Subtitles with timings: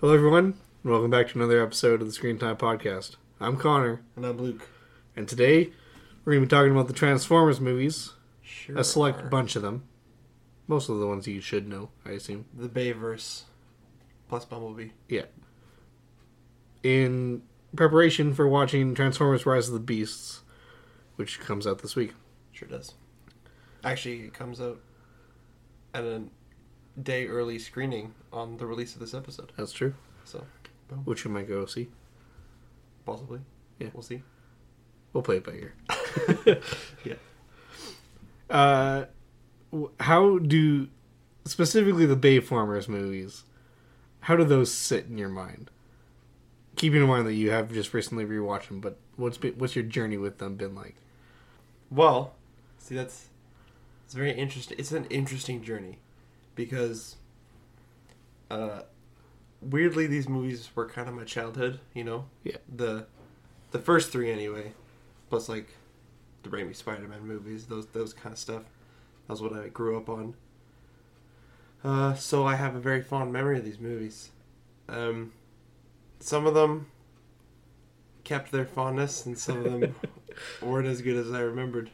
[0.00, 0.54] Hello, everyone.
[0.84, 3.16] and Welcome back to another episode of the Screen Time Podcast.
[3.40, 4.68] I'm Connor, And I'm Luke.
[5.16, 5.72] and today
[6.24, 8.78] we're going to be talking about the Transformers movies, Sure.
[8.78, 9.82] a select bunch of them.
[10.68, 12.44] Most of the ones you should know, I assume.
[12.56, 13.42] The Bayverse
[14.28, 14.90] plus Bumblebee.
[15.08, 15.24] Yeah.
[16.84, 17.42] In
[17.74, 20.42] preparation for watching Transformers Rise of the Beasts,
[21.16, 22.14] which comes out this week.
[22.52, 22.94] Sure does.
[23.82, 24.78] Actually, it comes out
[25.92, 26.22] at a
[27.02, 29.52] day early screening on the release of this episode.
[29.56, 29.94] That's true.
[30.24, 30.44] So,
[31.04, 31.88] Which you might go see.
[33.06, 33.40] possibly.
[33.78, 33.88] Yeah.
[33.94, 34.22] We'll see.
[35.12, 35.74] We'll play it by ear.
[37.04, 37.14] Yeah.
[38.50, 39.04] Uh,
[40.00, 40.88] how do
[41.44, 43.44] specifically the Bayformers movies?
[44.20, 45.70] How do those sit in your mind?
[46.76, 49.84] Keeping in mind that you have just recently rewatched them, but what's been, what's your
[49.84, 50.96] journey with them been like?
[51.90, 52.34] Well,
[52.78, 53.26] see, that's
[54.04, 54.78] it's very interesting.
[54.78, 55.98] It's an interesting journey
[56.58, 57.14] because,
[58.50, 58.82] uh,
[59.62, 61.78] weirdly, these movies were kind of my childhood.
[61.94, 62.56] You know, Yeah.
[62.68, 63.06] the
[63.70, 64.72] the first three anyway,
[65.30, 65.68] plus like
[66.42, 68.64] the Raimi Spider-Man movies, those those kind of stuff.
[69.26, 70.34] That was what I grew up on.
[71.84, 74.30] Uh, so I have a very fond memory of these movies.
[74.88, 75.32] Um,
[76.18, 76.86] some of them
[78.24, 79.94] kept their fondness, and some of them
[80.62, 81.90] weren't as good as I remembered,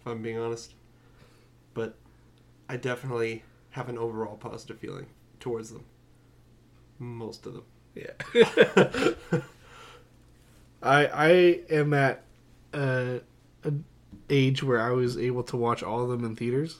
[0.00, 0.74] if I'm being honest.
[1.72, 1.94] But
[2.68, 5.06] I definitely have an overall positive feeling
[5.40, 5.84] towards them.
[6.98, 7.64] Most of them.
[7.94, 8.12] Yeah.
[10.82, 12.22] I I am at
[12.72, 13.18] uh,
[13.64, 13.84] an
[14.30, 16.78] age where I was able to watch all of them in theaters,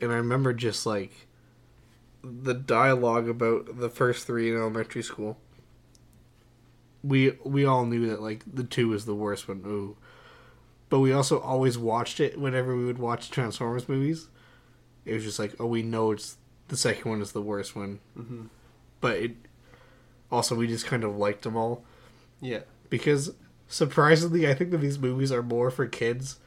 [0.00, 1.26] and I remember just like
[2.22, 5.38] the dialogue about the first three in elementary school.
[7.02, 9.62] We we all knew that like the two was the worst one.
[9.66, 9.96] Ooh.
[10.90, 14.28] But we also always watched it whenever we would watch Transformers movies.
[15.08, 16.36] It was just like, oh, we know it's
[16.68, 18.42] the second one is the worst one Mm-hmm.
[19.00, 19.36] but it
[20.30, 21.82] also we just kind of liked them all
[22.42, 22.60] Yeah.
[22.90, 23.32] because
[23.68, 26.38] surprisingly i think that these movies are more for kids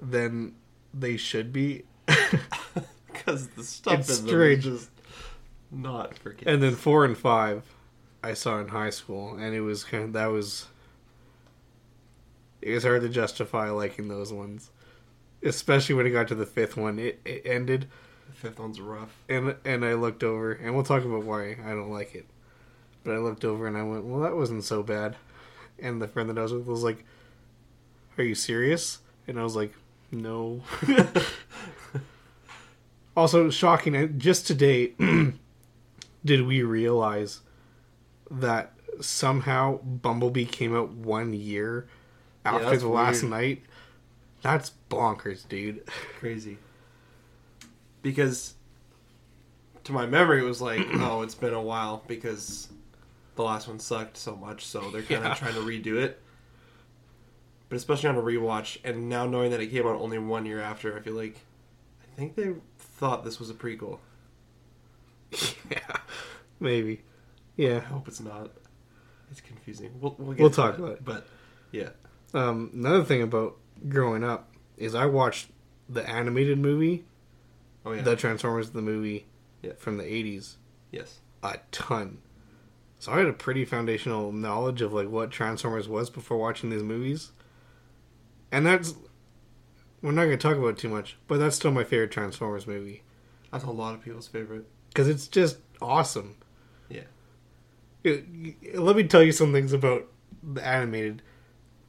[0.00, 0.54] than
[0.94, 1.82] they should be
[3.12, 4.66] Because the stuff It's in them strange.
[4.66, 4.90] is just
[5.72, 6.44] not for kids.
[6.46, 7.64] and then four and five
[8.22, 10.68] i saw in high school and it was kind of that was
[12.62, 14.70] it was hard to justify liking those ones
[15.42, 17.88] especially when it got to the fifth one it, it ended.
[18.28, 19.14] The fifth one's rough.
[19.28, 22.26] and and i looked over and we'll talk about why i don't like it.
[23.04, 25.16] But i looked over and i went well that wasn't so bad.
[25.78, 27.04] And the friend that i was with was like
[28.18, 28.98] are you serious?
[29.26, 29.74] And i was like
[30.12, 30.62] no.
[33.16, 34.92] Also shocking just today
[36.24, 37.40] did we realize
[38.30, 41.86] that somehow bumblebee came out one year
[42.44, 43.30] after that's the last weird.
[43.30, 43.62] night
[44.42, 45.84] that's bonkers dude
[46.18, 46.58] Crazy.
[48.02, 48.54] Because
[49.84, 52.68] to my memory, it was like, oh, it's been a while because
[53.36, 55.34] the last one sucked so much, so they're kind of Yeah.
[55.34, 56.20] trying to redo it.
[57.68, 60.60] But especially on a rewatch, and now knowing that it came out only one year
[60.60, 61.36] after, I feel like
[62.02, 63.98] I think they thought this was a prequel.
[65.70, 65.78] yeah
[66.58, 67.02] maybe
[67.56, 68.50] yeah I hope it's not.
[69.30, 69.92] It's confusing.
[70.00, 71.04] We'll we'll, get We'll to talk that, about it.
[71.04, 71.26] But
[71.70, 71.90] yeah,
[72.34, 73.56] Um, another thing about
[73.88, 75.48] growing up is I watched
[75.88, 77.04] the animated movie,
[77.84, 79.26] oh yeah, the Transformers the movie
[79.62, 79.72] Yeah.
[79.78, 80.56] from the eighties,
[80.90, 82.18] yes, a ton.
[82.98, 86.82] So I had a pretty foundational knowledge of like what Transformers was before watching these
[86.82, 87.32] movies.
[88.52, 88.94] And that's
[90.02, 92.66] we're not going to talk about it too much, but that's still my favorite Transformers
[92.66, 93.02] movie
[93.52, 94.64] that's a lot of people's favorite.
[94.88, 96.36] because it's just awesome.
[96.88, 97.02] Yeah.
[98.04, 100.06] It- let me tell you some things about
[100.42, 101.22] the animated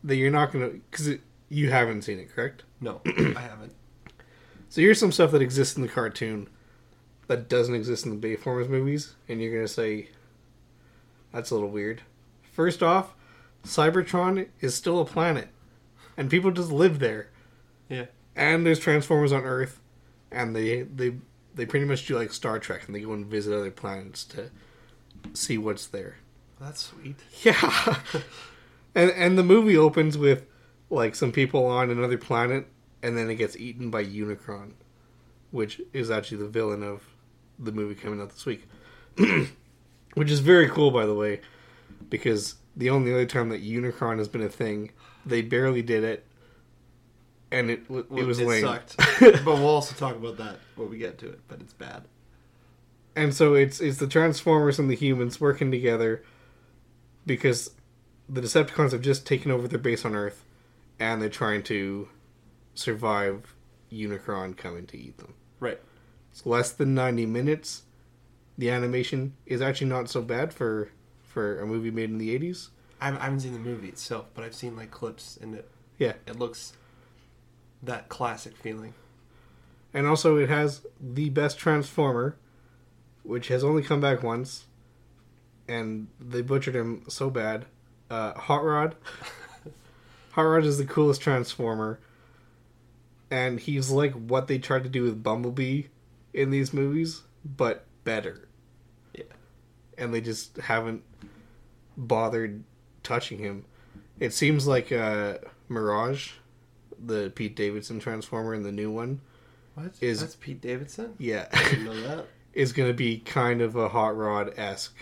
[0.04, 1.08] that you're not going to because
[1.52, 2.64] you haven't seen it, correct?
[2.80, 3.76] No, I haven't.
[4.70, 6.48] So here's some stuff that exists in the cartoon
[7.28, 10.10] that doesn't exist in the Bayformers movies, and you're gonna say
[11.34, 12.02] that's a little weird.
[12.42, 13.14] First off,
[13.66, 15.50] Cybertron is still a planet,
[16.16, 17.30] and people just live there.
[17.90, 18.06] Yeah.
[18.34, 19.82] And there's Transformers on Earth,
[20.32, 21.16] and they they
[21.54, 24.50] they pretty much do like Star Trek, and they go and visit other planets to
[25.34, 26.16] see what's there.
[26.62, 27.18] That's sweet.
[27.44, 27.98] Yeah.
[28.96, 30.46] and and the movie opens with
[30.92, 32.68] like some people on another planet
[33.02, 34.74] and then it gets eaten by Unicron,
[35.50, 37.02] which is actually the villain of
[37.58, 38.68] the movie coming out this week.
[40.14, 41.42] which is very cool by the way
[42.10, 44.92] because the only other time that Unicron has been a thing,
[45.26, 46.26] they barely did it
[47.52, 48.64] and it it was lame.
[48.64, 48.98] sucked.
[49.20, 51.40] but we'll also talk about that when we get to it.
[51.48, 52.04] But it's bad.
[53.16, 56.24] And so it's it's the Transformers and the humans working together
[57.26, 57.72] because
[58.30, 60.46] the Decepticons have just taken over their base on Earth
[61.02, 62.08] and they're trying to
[62.76, 63.56] survive
[63.92, 65.34] Unicron coming to eat them.
[65.60, 65.80] Right.
[66.32, 67.84] It's less than 90 minutes.
[68.58, 70.92] the animation is actually not so bad for
[71.24, 72.70] for a movie made in the 80s.
[73.00, 75.68] I haven't- seen the movie itself, but I've seen like clips, and it
[75.98, 76.14] Yeah.
[76.28, 76.74] it looks
[77.82, 78.94] that classic feeling.
[79.94, 82.36] And also, it has the best Transformer,
[83.24, 84.66] which has only come back once,
[85.68, 87.66] and they butchered him so bad.
[88.12, 88.96] Uh, Hot Rod.
[90.32, 92.00] Hot Rod is the coolest Transformer,
[93.30, 95.84] and he's like what they tried to do with Bumblebee
[96.34, 98.48] in these movies, but better.
[99.14, 99.24] Yeah.
[99.98, 101.04] And they just haven't
[101.98, 102.64] bothered
[103.04, 103.66] touching him.
[104.20, 106.32] It seems like uh, Mirage,
[107.04, 109.20] the Pete Davidson Transformer in the new one,
[109.76, 111.16] What Is- that's Pete Davidson?
[111.18, 112.26] yeah, I didn't know that.
[112.54, 114.96] is going to be kind of a Hot Rod esque,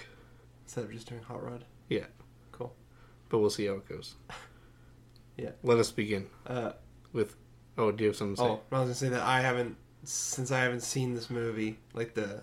[0.66, 1.66] Instead of just doing Hot Rod.
[1.90, 2.06] Yeah.
[2.52, 2.74] Cool.
[3.30, 4.16] but we'll see how it goes.
[5.42, 5.52] Yeah.
[5.64, 6.74] Let us begin Uh,
[7.14, 7.36] with.
[7.78, 8.48] Oh, do you have something to say?
[8.48, 12.14] oh, I was gonna say that I haven't since I haven't seen this movie, like
[12.14, 12.42] the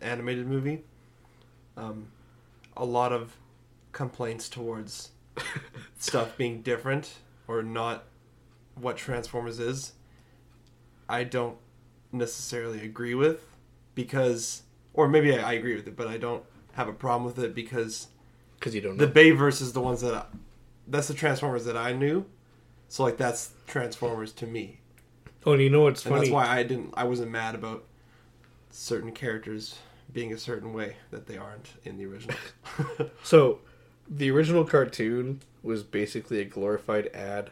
[0.00, 0.84] animated movie.
[1.76, 2.08] Um,
[2.76, 3.36] a lot of
[3.92, 5.10] complaints towards
[5.98, 7.14] stuff being different
[7.48, 8.04] or not
[8.76, 9.92] what Transformers is.
[11.08, 11.56] I don't
[12.12, 13.46] necessarily agree with
[13.94, 14.62] because,
[14.92, 17.54] or maybe I, I agree with it, but I don't have a problem with it
[17.54, 18.08] because
[18.58, 19.06] Because you don't know.
[19.06, 20.28] the Bayverse is the ones that
[20.86, 22.26] that's the Transformers that I knew.
[22.88, 24.80] So like that's Transformers to me,
[25.46, 26.26] oh, and you know what's and funny?
[26.26, 26.94] that's why I didn't.
[26.96, 27.84] I wasn't mad about
[28.70, 29.78] certain characters
[30.12, 32.36] being a certain way that they aren't in the original.
[33.22, 33.60] So,
[34.08, 37.50] the original cartoon was basically a glorified ad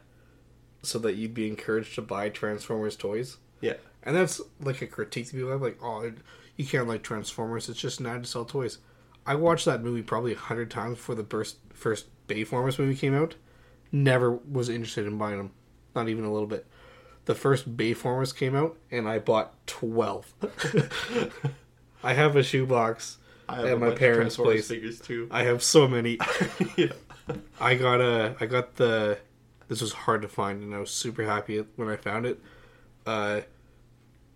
[0.82, 3.38] so that you'd be encouraged to buy Transformers toys.
[3.61, 6.12] yeah, And that's like a critique people have, like, oh,
[6.56, 8.79] you can't like Transformers, it's just an ad to sell toys.
[9.25, 13.14] I watched that movie probably a hundred times before the first, first Bayformers movie came
[13.14, 13.34] out.
[13.90, 15.50] Never was interested in buying them.
[15.94, 16.66] Not even a little bit.
[17.24, 20.34] The first Bayformers came out, and I bought 12.
[22.02, 23.19] I have a shoebox.
[23.48, 24.69] I At my parents' place.
[24.69, 25.28] figures too.
[25.30, 26.19] I have so many.
[26.76, 26.92] yeah.
[27.60, 29.19] I got a I got the
[29.69, 32.40] this was hard to find and I was super happy when I found it.
[33.06, 33.42] Uh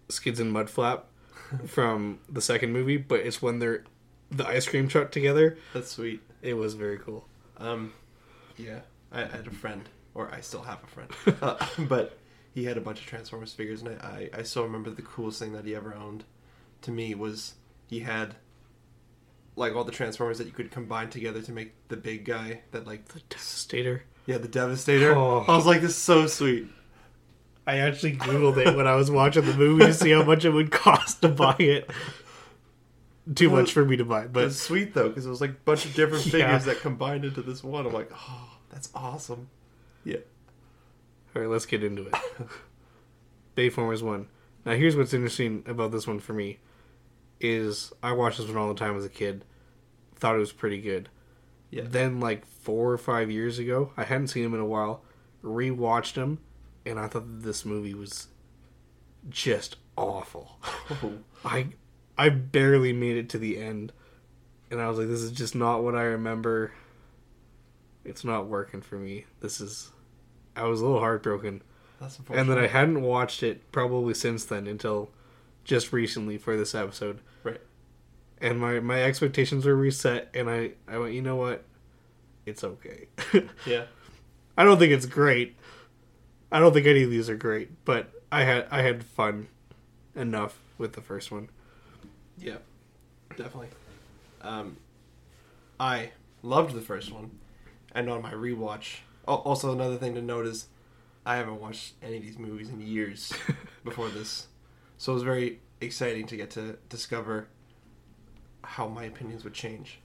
[0.09, 1.03] Skids and Mudflap
[1.67, 3.85] from the second movie, but it's when they're
[4.31, 5.57] the ice cream truck together.
[5.73, 6.21] That's sweet.
[6.43, 7.27] It was very cool.
[7.59, 7.93] Um,
[8.57, 8.81] yeah,
[9.13, 11.11] I, I had a friend, or I still have a friend,
[11.43, 12.19] uh, but
[12.55, 15.39] he had a bunch of Transformers figures, and I, I, I still remember the coolest
[15.39, 16.25] thing that he ever owned.
[16.83, 17.55] To me, was
[17.89, 18.37] he had
[19.57, 22.87] like all the Transformers that you could combine together to make the big guy that
[22.87, 24.05] like The Devastator.
[24.27, 25.15] yeah the Devastator.
[25.15, 25.45] Oh.
[25.49, 26.69] I was like, this is so sweet.
[27.67, 30.51] I actually googled it when I was watching the movie to see how much it
[30.51, 31.91] would cost to buy it.
[33.35, 35.55] Too much for me to buy, But it's sweet though because it was like a
[35.65, 36.33] bunch of different Yeah.
[36.33, 37.87] figures that combined into this one.
[37.87, 39.49] I'm like, oh, that's awesome.
[40.05, 40.19] Yeah.
[41.35, 42.15] All right, let's get into it.
[43.57, 44.29] Bayformers one.
[44.65, 46.59] Now, here's what's interesting about this one for me
[47.41, 49.45] is I watched this one all the time as a kid.
[50.17, 51.09] Thought it was pretty good.
[51.71, 51.83] Yeah.
[51.87, 55.03] Then, like four or five years ago, I hadn't seen him in a while.
[55.45, 56.39] Rewatched him,
[56.87, 58.29] and I thought that this movie was
[59.29, 60.59] just awful.
[61.03, 61.13] Oh.
[61.45, 61.67] I
[62.19, 63.93] I barely made it to the end,
[64.71, 66.73] and I was like, "This is just not what I remember.
[68.05, 69.27] It's not working for me.
[69.41, 69.91] This is."
[70.55, 71.63] I was a little heartbroken,
[72.01, 75.11] That's and then I hadn't watched it probably since then until
[75.65, 77.21] just recently for this episode.
[77.43, 77.61] Right.
[78.41, 81.65] And my my expectations were reset, and I I went, you know what?
[82.47, 83.09] It's okay.
[83.67, 83.85] Yeah.
[84.59, 85.57] I don't think it's great.
[86.51, 89.49] I don't think any of these are great, but I had I had fun
[90.15, 91.51] enough with the first one.
[92.39, 92.57] Yeah,
[93.31, 93.69] definitely.
[94.43, 94.77] Um,
[95.81, 96.11] I
[96.43, 97.39] loved the first one,
[97.95, 98.99] and on my rewatch.
[99.27, 100.67] Also, another thing to note is
[101.25, 103.33] I haven't watched any of these movies in years
[103.85, 104.47] before this,
[104.99, 107.49] so it was very exciting to get to discover
[108.63, 110.01] how my opinions would change,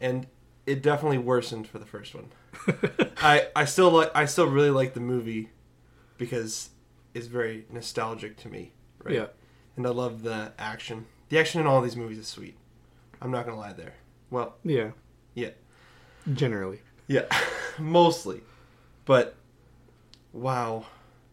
[0.00, 0.26] and
[0.66, 2.28] it definitely worsened for the first one.
[3.22, 5.48] I I still like I still really like the movie
[6.18, 6.70] because
[7.14, 8.72] it's very nostalgic to me.
[9.02, 9.14] Right?
[9.14, 9.26] Yeah.
[9.76, 11.06] and I love the action.
[11.30, 12.56] The action in all these movies is sweet.
[13.22, 13.94] I'm not gonna lie there.
[14.30, 14.90] Well, Yeah.
[15.34, 15.50] Yeah.
[16.32, 16.82] Generally.
[17.06, 17.24] yeah,
[17.78, 18.42] mostly,
[19.06, 19.34] but
[20.32, 20.84] wow,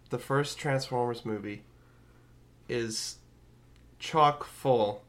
[0.10, 1.64] the first Transformers movie
[2.70, 3.18] is
[4.00, 5.04] chock full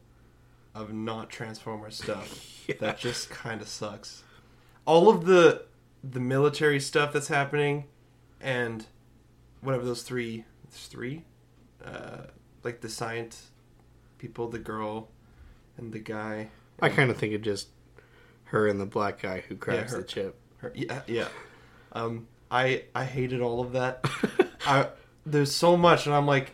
[0.74, 2.74] of not Transformers stuff Yeah.
[2.80, 4.24] that just kind of sucks.
[4.84, 5.64] All of the
[6.02, 7.84] the military stuff that's happening,
[8.40, 8.86] and
[9.60, 11.22] whatever those three, there's three,
[11.84, 12.24] uh,
[12.64, 13.50] like the science
[14.18, 15.08] people, the girl,
[15.76, 16.48] and the guy.
[16.80, 17.68] I kind of think of just
[18.44, 19.98] her and the black guy who cracks her.
[19.98, 20.36] the chip.
[20.58, 21.28] Her, yeah, yeah.
[21.92, 24.04] Um, I I hated all of that.
[24.66, 24.88] I
[25.26, 26.52] there's so much, and I'm like,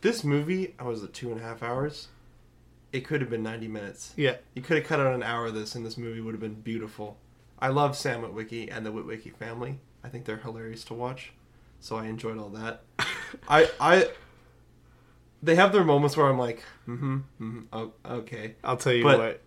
[0.00, 0.74] this movie.
[0.78, 2.08] I was at two and a half hours.
[2.92, 4.12] it could have been 90 minutes.
[4.16, 4.36] Yeah.
[4.54, 6.60] You could have cut out an hour of this, and this movie would have been
[6.60, 7.18] beautiful.
[7.58, 9.78] I love Sam Witwicky and the Witwicky family.
[10.02, 11.32] I think they're hilarious to watch,
[11.78, 12.82] so I enjoyed all that.
[13.48, 14.08] I I
[15.42, 18.54] they have their moments where I'm like, mm-hmm, mm-hmm oh, okay.
[18.64, 19.42] I'll tell you But- what.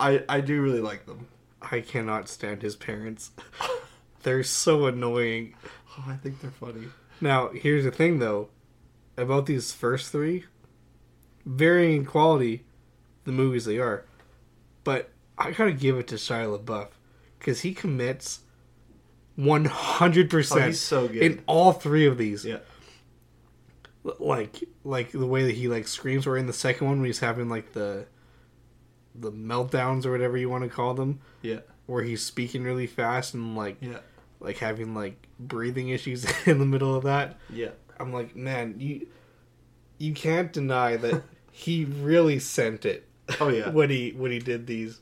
[0.00, 1.28] I I do really like them.
[1.62, 3.30] I cannot stand his parents.
[4.24, 5.54] They're so annoying.
[5.96, 6.88] Oh, I think they're funny.
[7.20, 8.48] Now, here's the thing though,
[9.16, 10.44] about these first three,
[11.46, 12.64] varying in quality,
[13.24, 14.04] the movies they are,
[14.82, 16.88] but I gotta give it to Shia LaBeouf
[17.38, 18.40] because he commits
[19.36, 21.16] one hundred percent good.
[21.22, 22.44] in all three of these.
[22.44, 22.58] yeah,
[24.18, 27.20] Like, like the way that he like screams, or in the second one when he's
[27.20, 28.06] having like the,
[29.14, 33.32] the meltdowns or whatever you want to call them, yeah, where he's speaking really fast
[33.34, 34.00] and like yeah,
[34.40, 37.38] like having like breathing issues in the middle of that.
[37.50, 37.70] yeah.
[37.98, 39.06] I'm like, man, you
[39.98, 43.08] you can't deny that he really sent it.
[43.40, 43.68] Oh, yeah.
[43.70, 45.00] when he when he did these,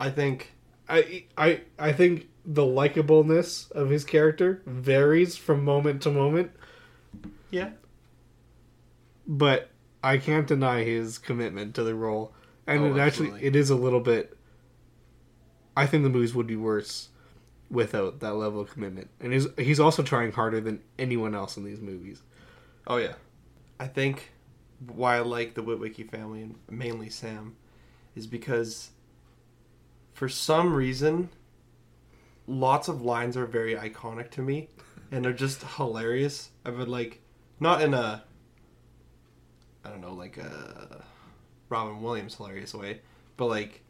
[0.00, 0.52] I think
[0.88, 6.52] I I I think the likableness of his character varies from moment to moment,
[7.50, 7.70] yeah,
[9.26, 9.70] but
[10.02, 12.32] I can't deny his commitment to the role.
[12.66, 14.36] And Oh, it actually it is a little bit.
[15.76, 17.08] I think the movies would be worse
[17.70, 21.64] without that level of commitment, and he's he's also trying harder than anyone else in
[21.64, 22.22] these movies.
[22.86, 23.14] Oh yeah,
[23.78, 24.32] I think
[24.86, 27.56] why I like the Witwicky family and mainly Sam
[28.14, 28.90] is because
[30.12, 31.30] for some reason
[32.46, 34.68] lots of lines are very iconic to me
[35.10, 36.50] and they're just hilarious.
[36.64, 37.20] I would like
[37.60, 38.22] not in a
[39.84, 41.04] I don't know like a
[41.68, 43.00] Robin Williams hilarious way,
[43.36, 43.82] but like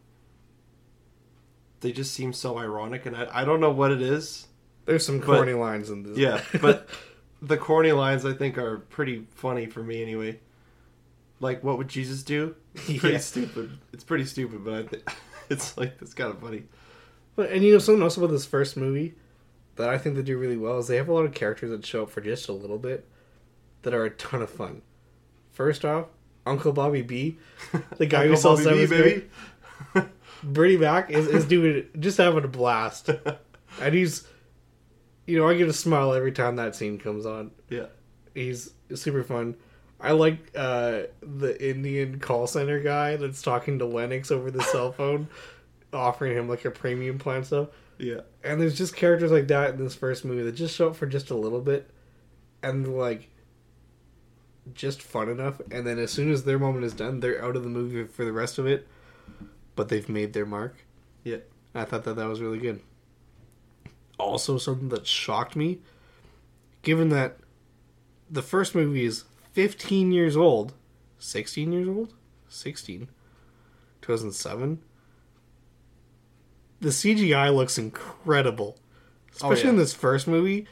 [1.80, 4.46] they just seem so ironic and I, I don't know what it is.
[4.84, 6.16] There's some But- corny lines in this.
[6.18, 6.88] Yeah, but
[7.42, 10.40] the corny lines I think are pretty funny for me anyway.
[11.38, 12.54] Like, what would Jesus do?
[12.74, 13.18] It's pretty Yeah.
[13.18, 13.78] stupid.
[13.92, 15.10] It's pretty stupid, but I think
[15.50, 16.64] it's like it's kind of funny.
[17.34, 19.14] But and you know something else about this first movie
[19.76, 21.84] that I think they do really well is they have a lot of characters that
[21.84, 23.06] show up for just a little bit
[23.86, 24.82] that are a ton of fun.
[25.52, 26.06] First off,
[26.44, 27.38] Uncle Bobby B,
[27.98, 29.28] the guy who sells seventh baby.
[29.94, 30.08] grade,
[30.42, 33.08] Bernie Mac is, is doing just having a blast,
[33.80, 34.26] and he's,
[35.26, 37.52] you know, I get a smile every time that scene comes on.
[37.70, 37.86] yeah,
[38.34, 39.54] He's super fun.
[40.00, 44.92] I like uh, the Indian call center guy that's talking to Lennox over the cell
[44.96, 45.28] phone,
[45.92, 47.68] offering him like a premium plan stuff.
[47.98, 50.96] yeah, And there's just characters like that in this first movie that just show up
[50.96, 51.88] for just a little bit,
[52.62, 53.30] and like,
[54.74, 55.60] just fun enough.
[55.70, 58.24] And then as soon as their moment is done, they're out of the movie for
[58.24, 58.86] the rest of it.
[59.74, 60.76] But they've made their mark.
[61.24, 61.38] yeah.
[61.74, 62.80] I thought that that was really good.
[64.18, 65.78] Also, something that shocked me,
[66.80, 67.36] given that
[68.30, 70.72] the first movie is 15 years old,
[71.18, 72.14] 16 years old,
[72.48, 73.08] 16,
[74.00, 74.78] 2007.
[76.80, 78.78] The CGI looks incredible,
[79.42, 79.70] Oh, especially yeah.
[79.70, 80.66] in this first movie.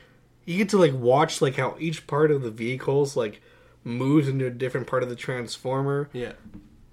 [0.47, 3.43] You get to like watch like how each part of the vehicles like
[3.85, 6.33] moves into a different part of the transformer, Yeah.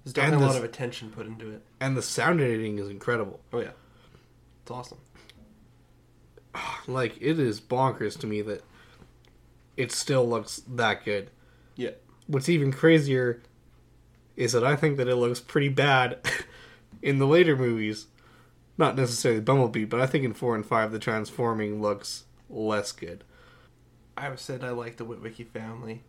[0.04, 1.62] There's definitely a lot of attention put into it.
[1.80, 3.40] and the sound editing is incredible.
[3.52, 3.70] Oh yeah,
[4.62, 4.98] it's awesome.
[6.86, 8.62] like it is bonkers to me that
[9.76, 11.30] it still looks that good.
[11.76, 11.90] Yeah,
[12.26, 13.42] What's even crazier
[14.36, 16.18] is that I think that it looks pretty bad
[17.02, 18.06] in the later movies.
[18.78, 23.22] Not necessarily Bumblebee, but I think in four and five the transforming looks less good.
[24.16, 26.02] I have said I like the Witwicky family,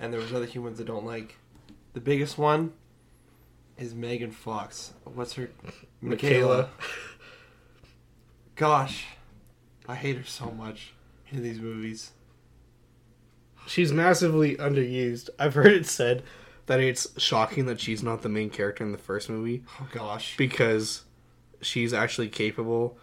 [0.00, 1.36] and there was other humans I don't like.
[1.92, 2.72] The biggest one
[3.78, 4.92] is Megan Fox.
[5.04, 5.50] What's her?
[6.02, 6.68] Mikaela.
[8.56, 9.06] Gosh,
[9.88, 10.92] I hate her so much
[11.30, 12.12] in these movies.
[13.66, 15.30] She's massively underused.
[15.38, 16.22] I've heard it said
[16.66, 20.36] that it's shocking that she's not the main character in the first movie Oh gosh.
[20.36, 21.02] because
[21.60, 22.96] she's actually capable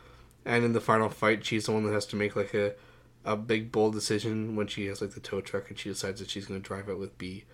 [0.46, 2.74] and in the final fight she's the one that has to make like a
[3.24, 6.30] a big bold decision when she has like the tow truck and she decides that
[6.30, 7.46] she's going to drive out with B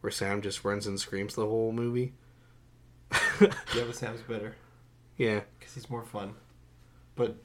[0.00, 2.12] where Sam just runs and screams the whole movie.
[3.40, 4.54] Yeah, but Sam's better
[5.16, 5.40] yeah.
[5.58, 6.34] because he's more fun.
[7.16, 7.36] But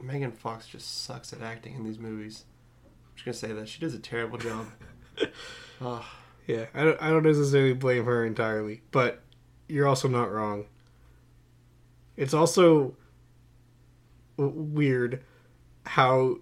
[0.00, 2.44] Megan Fox just sucks at acting in these movies.
[2.84, 4.66] I'm just gonna say that she does a terrible job.
[5.80, 6.06] oh,
[6.46, 6.66] Yeah.
[6.74, 9.22] I don't I don't necessarily blame her entirely, but
[9.68, 10.66] you're also not wrong.
[12.16, 12.94] It's also
[14.36, 15.22] w- weird
[15.86, 16.36] how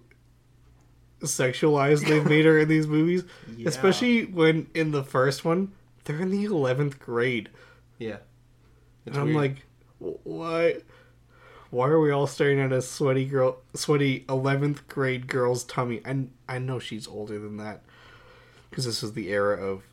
[1.21, 3.23] sexualized they've made her in these movies.
[3.57, 3.67] yeah.
[3.67, 5.73] Especially when in the first one,
[6.05, 7.49] they're in the 11th grade.
[7.97, 8.17] yeah.
[9.05, 9.57] It's and I'm weird.
[9.99, 10.75] like, why?
[11.71, 16.01] Why are we all staring at a sweaty girl, sweaty 11th grade girl's tummy?
[16.03, 17.81] And I know she's older than that.
[18.69, 19.83] Because this is the era of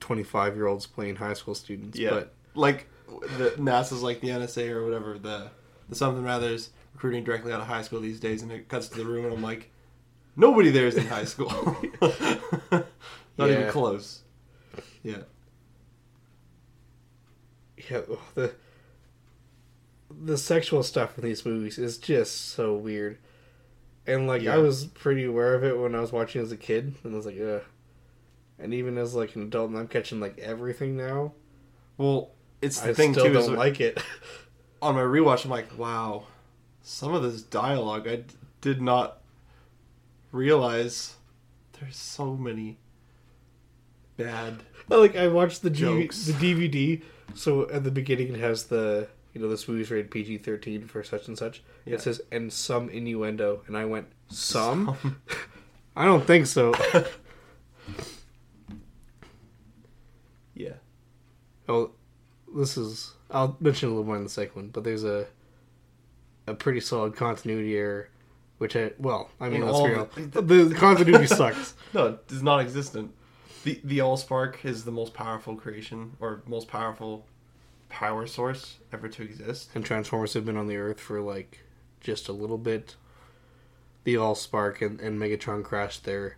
[0.00, 1.98] twenty five year olds playing high school students.
[1.98, 2.10] Yeah.
[2.10, 5.50] But like the NASA's like the NSA or whatever the
[5.88, 8.98] the something rather's recruiting directly out of high school these days, and it cuts to
[8.98, 9.70] the room, and I'm like,
[10.36, 11.50] nobody there is in high school.
[13.38, 14.22] Not even close.
[15.02, 15.22] Yeah.
[17.90, 18.54] yeah, oh, the
[20.24, 23.18] the sexual stuff in these movies is just so weird.
[24.06, 24.54] And like Yeah.
[24.54, 27.16] I was pretty aware of it when I was watching as a kid, and I
[27.16, 27.62] was like, ugh.
[28.58, 31.32] And even as like an adult, and I'm catching like everything now.
[31.96, 33.38] Well, it's the I thing still too.
[33.38, 34.00] Is don't like it.
[34.82, 36.24] on my rewatch, I'm like, wow,
[36.82, 39.21] some of this dialogue I d- did not
[40.32, 41.14] realize.
[41.80, 42.78] There's so many
[44.16, 44.62] bad.
[44.88, 47.02] like I watched the D- the DVD,
[47.34, 51.02] so at the beginning it has the you know this movie's rated PG thirteen for
[51.02, 51.62] such and such.
[51.84, 51.94] Yeah.
[51.94, 55.18] It says and some innuendo, and I went some.
[55.96, 56.72] I don't think so.
[60.54, 60.74] Yeah.
[61.68, 61.92] oh,
[62.54, 65.26] this is I'll mention a little more in the second one, but there's a
[66.46, 68.10] a pretty solid continuity error,
[68.62, 71.74] which I well I mean In let's all be real, the, the continuity sucks.
[71.92, 73.12] No, it is non-existent.
[73.64, 77.26] The the Allspark is the most powerful creation or most powerful
[77.88, 79.70] power source ever to exist.
[79.74, 81.64] and Transformers have been on the Earth for like
[82.00, 82.94] just a little bit.
[84.04, 86.36] The Allspark and, and Megatron crashed there,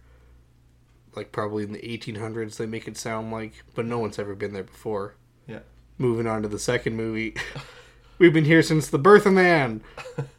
[1.14, 2.56] like probably in the 1800s.
[2.56, 5.14] They make it sound like, but no one's ever been there before.
[5.46, 5.60] Yeah.
[5.98, 7.34] Moving on to the second movie,
[8.18, 9.82] we've been here since the birth of man.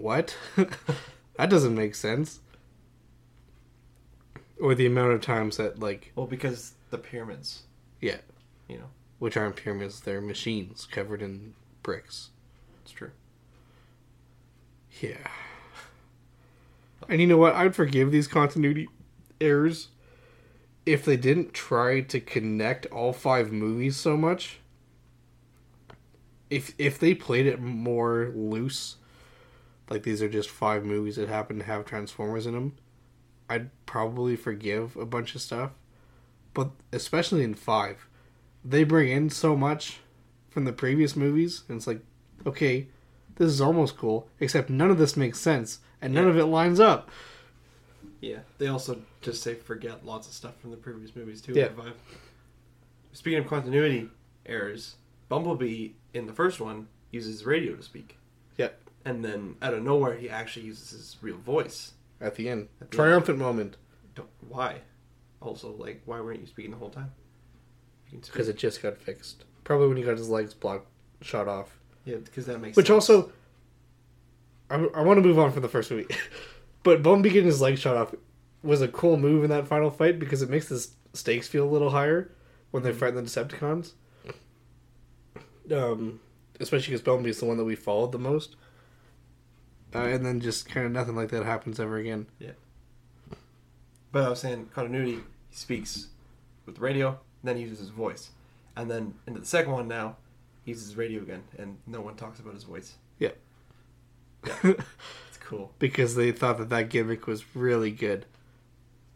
[0.00, 0.36] what?
[0.56, 2.40] that doesn't make sense.
[4.60, 7.62] Or the amount of times that like Well, because the pyramids,
[8.00, 8.18] yeah,
[8.68, 12.30] you know, which aren't pyramids, they're machines covered in bricks.
[12.82, 13.12] it's true.
[15.00, 15.28] Yeah.
[17.08, 17.54] And you know what?
[17.54, 18.88] I'd forgive these continuity
[19.40, 19.88] errors
[20.86, 24.58] if they didn't try to connect all five movies so much.
[26.48, 28.96] If if they played it more loose,
[29.90, 32.76] like these are just five movies that happen to have Transformers in them,
[33.48, 35.72] I'd probably forgive a bunch of stuff.
[36.54, 38.06] But especially in five,
[38.64, 39.98] they bring in so much
[40.48, 42.00] from the previous movies, and it's like,
[42.46, 42.86] okay,
[43.36, 46.30] this is almost cool, except none of this makes sense and none Yeah.
[46.30, 47.10] of it lines up.
[48.20, 48.40] Yeah.
[48.58, 51.52] They also just say forget lots of stuff from the previous movies too.
[51.54, 51.68] Yeah.
[51.68, 51.94] Five.
[53.12, 54.08] Speaking of continuity
[54.46, 54.96] errors,
[55.28, 58.16] Bumblebee in the first one uses radio to speak.
[59.04, 61.92] And then out of nowhere, he actually uses his real voice.
[62.20, 63.76] At the end, At the triumphant moment
[64.14, 64.80] Don't, why?
[65.40, 67.12] Also, like, why weren't you speaking the whole time?
[68.06, 68.32] You can speak.
[68.34, 69.44] because it just got fixed.
[69.64, 70.86] Probably when he got his legs blocked,
[71.22, 71.78] shot off.
[72.04, 73.08] yeah, because that makes Which sense.
[73.08, 73.32] also,
[74.68, 76.06] I, I want to move on from the first movie,
[76.82, 78.14] but Bumblebee getting his legs shot off
[78.62, 81.70] was a cool move in that final fight because it makes the stakes feel a
[81.70, 82.30] little higher
[82.70, 83.92] when they fight the Decepticons.
[85.72, 86.20] Um,
[86.58, 88.56] especially because Bumblebee's the one that we followed the most.
[89.94, 92.26] Uh, and then just kind of nothing like that happens ever again.
[92.38, 92.52] Yeah.
[94.12, 95.20] But I was saying continuity.
[95.50, 96.08] He speaks
[96.66, 98.30] with the radio, then he uses his voice,
[98.76, 100.16] and then into the second one now,
[100.64, 102.94] he uses radio again, and no one talks about his voice.
[103.18, 103.30] Yeah,
[104.64, 105.72] it's cool.
[105.78, 108.26] because they thought that that gimmick was really good.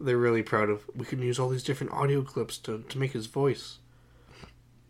[0.01, 0.83] They're really proud of.
[0.95, 3.79] We can use all these different audio clips to to make his voice.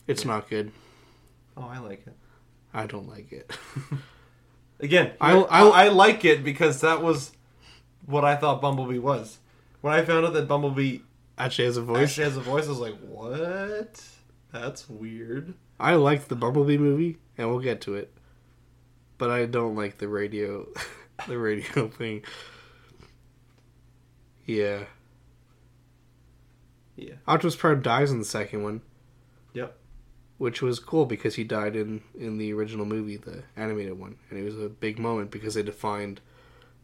[0.06, 0.30] It's Yeah.
[0.32, 0.72] not good.
[1.56, 2.14] Oh, I like it.
[2.72, 3.56] I don't like it.
[4.84, 7.32] Again, I- I, I- like it because that was
[8.06, 9.38] what I thought Bumblebee was.
[9.80, 10.98] When I found out that Bumblebee
[11.36, 12.10] Actually, has a voice.
[12.10, 14.02] actually has a voice, I was like, "What?
[14.52, 18.12] That's weird." I liked the Bumblebee movie, and we'll get to it.
[19.18, 20.68] But I don't like the radio,
[21.28, 22.22] the radio thing.
[24.46, 24.84] Yeah,
[26.96, 27.14] Yeah.
[27.26, 28.82] Optimus Prime dies in the second one.
[30.44, 34.38] Which was cool because he died in in the original movie, the animated one, and
[34.38, 36.20] it was a big moment because they defined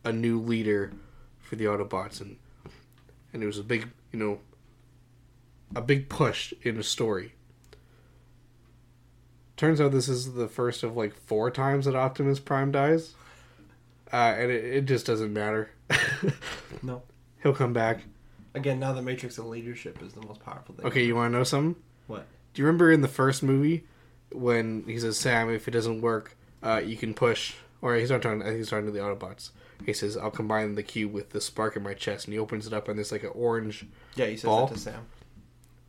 [0.02, 0.94] a new leader
[1.40, 2.38] for the Autobots, and
[3.34, 4.38] and it was a big, you know,
[5.76, 7.34] a big push in the story.
[9.58, 13.14] Turns out this is the first of like four times that Optimus Prime dies,
[14.10, 15.70] uh, and it, it just doesn't matter.
[16.82, 17.02] No.
[17.42, 18.04] He'll come back.
[18.54, 20.86] Again, now the Matrix of leadership is the most powerful thing.
[20.86, 21.76] Okay, you want to know something?
[22.06, 22.26] What?
[22.54, 23.84] Do you remember in the first movie
[24.32, 28.22] when he says, "Sam, if it doesn't work, uh, you can push," or he's not
[28.22, 28.42] talking.
[28.42, 29.50] I think he's talking to the Autobots.
[29.86, 32.66] He says, "I'll combine the cube with the spark in my chest," and he opens
[32.66, 33.86] it up, and there's like an orange.
[34.14, 34.66] Yeah, he says Ball?
[34.66, 35.06] that to Sam.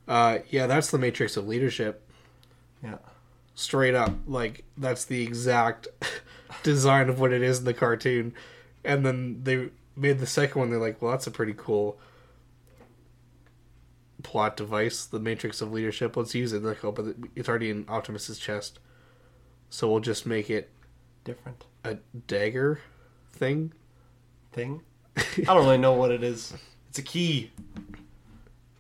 [0.08, 2.08] Uh, yeah, that's the Matrix of leadership.
[2.84, 2.98] Yeah.
[3.56, 5.88] Straight up, like that's the exact
[6.64, 8.34] design of what it is in the cartoon.
[8.84, 10.70] And then they made the second one.
[10.70, 12.00] They're like, "Well, that's a pretty cool
[14.24, 16.16] plot device, the Matrix of Leadership.
[16.18, 16.64] Let's use it.
[16.64, 18.80] Like, oh, but it's already in Optimus's chest,
[19.70, 20.70] so we'll just make it
[21.24, 22.80] Different a dagger
[23.32, 23.74] thing.
[24.52, 24.82] thing.
[25.18, 26.54] I don't really know what it is.
[26.90, 27.52] It's a key.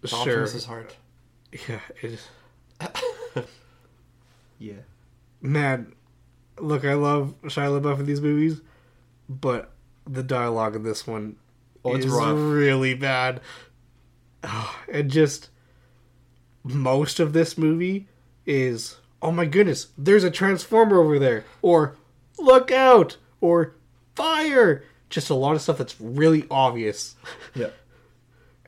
[0.01, 0.19] to Sure.
[0.19, 0.97] Optimus's heart.
[1.69, 1.79] Yeah.
[2.01, 2.19] It,
[4.59, 4.73] Yeah.
[5.41, 5.93] man,
[6.59, 8.61] look, I love Shia LaBeouf in these movies,
[9.29, 9.71] but
[10.05, 11.37] the dialogue in this one
[11.83, 12.35] Oh, it's is rough.
[12.37, 13.41] really bad.
[14.43, 15.49] Oh, and just
[16.63, 18.07] most of this movie
[18.45, 21.95] is, oh my goodness, there's a transformer over there, or
[22.37, 23.73] look out, or
[24.15, 24.83] fire.
[25.09, 27.15] Just a lot of stuff that's really obvious,
[27.55, 27.71] Yeah.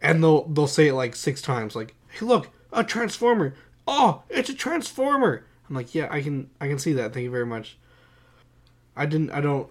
[0.01, 3.55] and they'll they'll say it like six times, like, "Hey, look, a transformer!
[3.88, 7.13] Oh, it's a transformer!" I'm like, "Yeah, I can I can see that.
[7.13, 7.77] Thank you very much."
[8.95, 9.29] I didn't.
[9.31, 9.69] I don't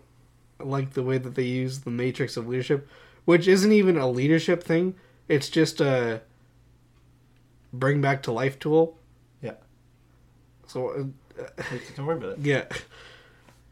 [0.58, 2.88] like the way that they use the matrix of leadership,
[3.26, 4.94] which isn't even a leadership thing.
[5.28, 6.22] It's just a
[7.72, 8.98] bring back to life tool.
[9.40, 9.54] Yeah.
[10.66, 10.90] So
[11.38, 11.62] uh,
[11.96, 12.38] Don't worry about it.
[12.42, 12.64] yeah,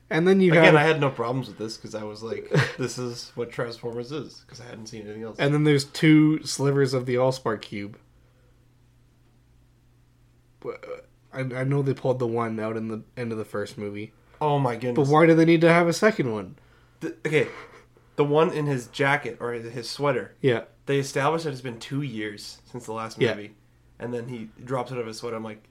[0.09, 2.51] and then you Again, have I had no problems with this because I was like,
[2.79, 5.37] "This is what Transformers is," because I hadn't seen anything else.
[5.39, 7.99] and then there's two slivers of the Allspark cube.
[10.61, 13.79] But, I, I know they pulled the one out in the end of the first
[13.79, 14.97] movie, oh my goodness!
[15.09, 16.57] but why do they need to have a second one?
[17.01, 17.49] The- okay,
[18.17, 20.35] the one in his jacket or his sweater.
[20.43, 23.35] Yeah, They established that it's been two years since the last Yeah.
[23.35, 23.55] movie,
[23.99, 25.37] and then he drops it out of his sweater.
[25.37, 25.63] I'm like,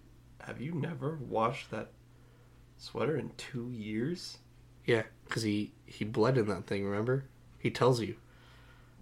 [0.41, 1.91] "Have you never washed that
[2.77, 4.37] sweater in two years?"
[4.85, 6.85] yeah, because he he bled in that thing.
[6.85, 7.25] Remember,
[7.57, 8.15] he tells you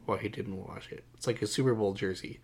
[0.05, 1.03] why he didn't wash it.
[1.15, 2.39] It's like a Super Bowl jersey.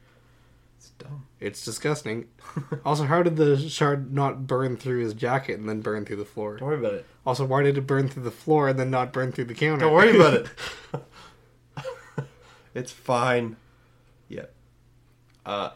[0.77, 1.27] It's dumb.
[1.39, 2.27] It's disgusting.
[2.85, 6.25] also, how did the shard not burn through his jacket and then burn through the
[6.25, 6.57] floor?
[6.57, 7.05] Don't worry about it.
[7.25, 9.85] Also, why did it burn through the floor and then not burn through the counter?
[9.85, 10.47] Don't worry about it.
[12.73, 13.55] it's fine.
[14.29, 14.45] Yeah.
[15.45, 15.71] Uh,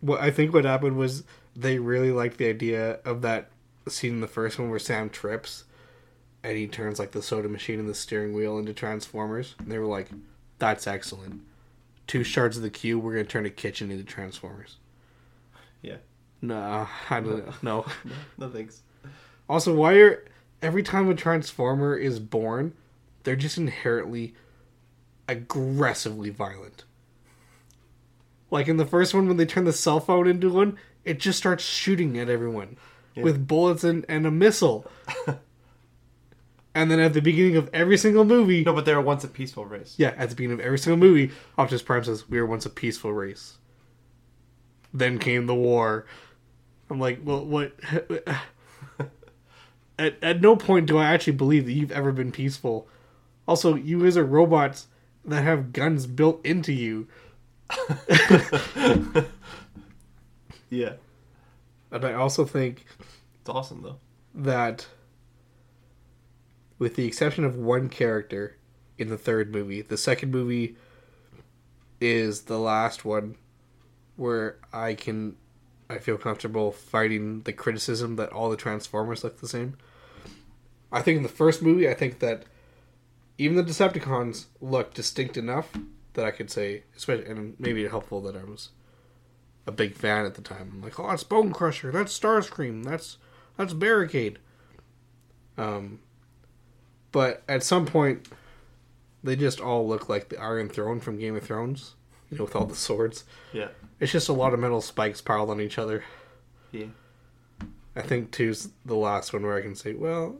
[0.00, 3.50] what I think what happened was they really liked the idea of that
[3.88, 5.64] scene in the first one where Sam trips
[6.42, 9.54] and he turns like the soda machine and the steering wheel into Transformers.
[9.58, 10.08] And they were like,
[10.58, 11.42] "That's excellent."
[12.06, 13.02] Two shards of the cube.
[13.02, 14.76] We're gonna turn a kitchen into Transformers.
[15.82, 15.96] yeah.
[16.42, 17.54] Nah, I don't know.
[17.62, 17.86] No,
[18.38, 18.82] no thanks.
[19.48, 20.24] Also, why are
[20.62, 22.74] every time a Transformer is born,
[23.24, 24.34] they're just inherently
[25.28, 26.84] aggressively violent.
[28.50, 31.38] Like in the first one, when they turn the cell phone into one, it just
[31.38, 32.76] starts shooting at everyone
[33.14, 33.24] Yeah.
[33.24, 34.90] with bullets and, and a missile.
[36.74, 39.28] and then at the beginning of every single movie, No, but they were once a
[39.28, 39.94] peaceful race.
[39.96, 42.70] yeah, at the beginning of every single movie, Optimus Prime says, "We were once a
[42.70, 43.58] peaceful race."
[44.94, 46.06] Then came the war.
[46.88, 47.72] I'm like, well, what?
[49.98, 52.88] at at no point do I actually believe that you've ever been peaceful.
[53.48, 54.86] Also, you guys are robots
[55.26, 57.08] that have guns built into you,
[60.70, 60.94] Yeah.
[61.90, 62.84] and I also think
[63.40, 63.98] It's awesome though.
[64.34, 64.86] that,
[66.78, 68.56] with the exception of one character
[68.98, 70.76] in the third movie, the second movie
[72.00, 73.36] is the last one
[74.16, 75.36] where I can,
[75.88, 79.76] I feel comfortable fighting the criticism that all the Transformers look the same.
[80.90, 82.42] I think in the first movie, I think that
[83.38, 85.70] even the Decepticons look distinct enough
[86.14, 88.70] that I could say, especially, and maybe helpful that I was
[89.66, 90.72] a big fan at the time.
[90.74, 93.18] I'm like, oh, that's Bone Crusher, that's Starscream, that's
[93.56, 94.38] that's Barricade.
[95.58, 96.00] Um,
[97.12, 98.28] but at some point,
[99.22, 101.94] they just all look like the Iron Throne from Game of Thrones,
[102.30, 103.24] you know, with all the swords.
[103.52, 103.68] Yeah.
[103.98, 106.04] It's just a lot of metal spikes piled on each other.
[106.72, 106.86] Yeah.
[107.94, 110.36] I think two's the last one where I can say, well,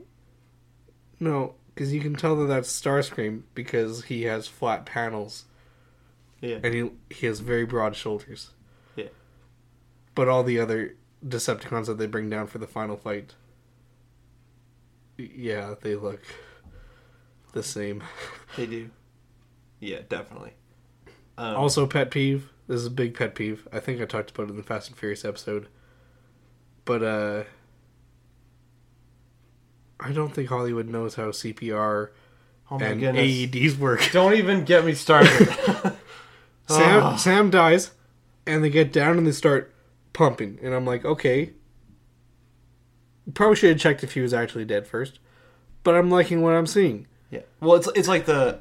[1.19, 5.45] no, because you can tell that that's Starscream because he has flat panels
[6.41, 6.57] Yeah.
[6.63, 8.51] and he he has very broad shoulders.
[8.95, 9.09] Yeah.
[10.15, 13.35] But all the other Decepticons that they bring down for the final fight,
[15.17, 16.21] yeah, they look
[17.53, 18.03] the same.
[18.55, 18.89] They do.
[19.79, 20.53] Yeah, definitely.
[21.37, 22.49] Um, Also, pet peeve.
[22.67, 23.67] This is a big pet peeve.
[23.71, 25.67] I think I talked about it in the Fast and Furious episode.
[26.85, 27.43] But uh
[29.99, 32.09] I don't think Hollywood knows how CPR
[32.71, 33.25] oh and goodness.
[33.25, 34.07] AEDs work.
[34.11, 35.29] Don't even get me started.
[36.67, 37.15] Sam Ah.
[37.15, 37.91] Sam dies,
[38.45, 39.73] and they get down and they start
[40.13, 41.53] pumping, and I'm like, okay.
[43.33, 45.19] Probably should have checked if he was actually dead first,
[45.83, 47.07] but I'm liking what I'm seeing.
[47.29, 47.41] yeah.
[47.59, 48.59] Well, it's it's like the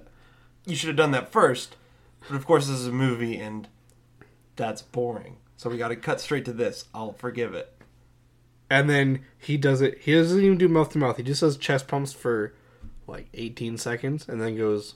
[0.65, 1.77] you should have done that first,
[2.29, 3.69] but of course this is a movie and
[4.57, 5.37] that's boring.
[5.57, 6.87] So we got to cut straight to this.
[6.93, 7.73] I'll forgive it.
[8.69, 9.99] And then he does it.
[9.99, 11.17] He doesn't even do mouth to mouth.
[11.17, 12.55] He just does chest pumps for
[13.07, 14.95] like 18 seconds, and then goes,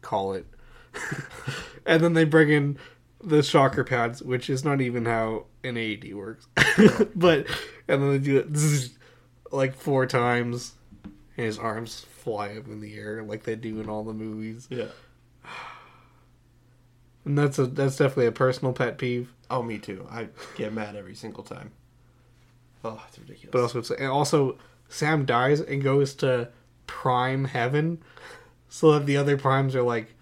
[0.00, 0.46] "Call it."
[1.86, 2.78] and then they bring in
[3.22, 6.46] the shocker pads, which is not even how an AED works.
[7.14, 7.46] but
[7.88, 8.98] and then they do it zzz,
[9.50, 10.74] like four times,
[11.36, 14.66] and his arms fly up in the air like they do in all the movies.
[14.70, 14.88] Yeah.
[17.24, 19.32] And that's a that's definitely a personal pet peeve.
[19.50, 20.06] Oh, me too.
[20.10, 21.72] I get mad every single time.
[22.84, 23.50] Oh, it's ridiculous.
[23.50, 26.50] But also, it's, and also Sam dies and goes to
[26.86, 28.02] Prime Heaven,
[28.68, 30.14] so that the other Primes are like,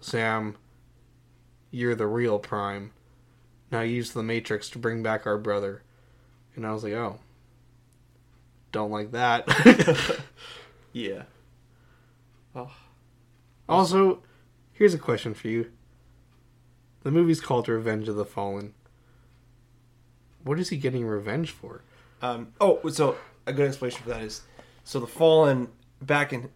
[0.00, 0.56] Sam,
[1.70, 2.92] you're the real Prime.
[3.70, 5.82] Now use the Matrix to bring back our brother.
[6.54, 7.18] And I was like, oh,
[8.72, 9.46] don't like that.
[10.92, 11.24] yeah.
[12.54, 12.72] Oh,
[13.68, 14.22] also,
[14.72, 15.70] here's a question for you.
[17.02, 18.74] The movie's called Revenge of the Fallen.
[20.42, 21.82] What is he getting revenge for?
[22.20, 24.42] Um, oh, so a good explanation for that is,
[24.84, 25.68] so the Fallen
[26.02, 26.48] back in.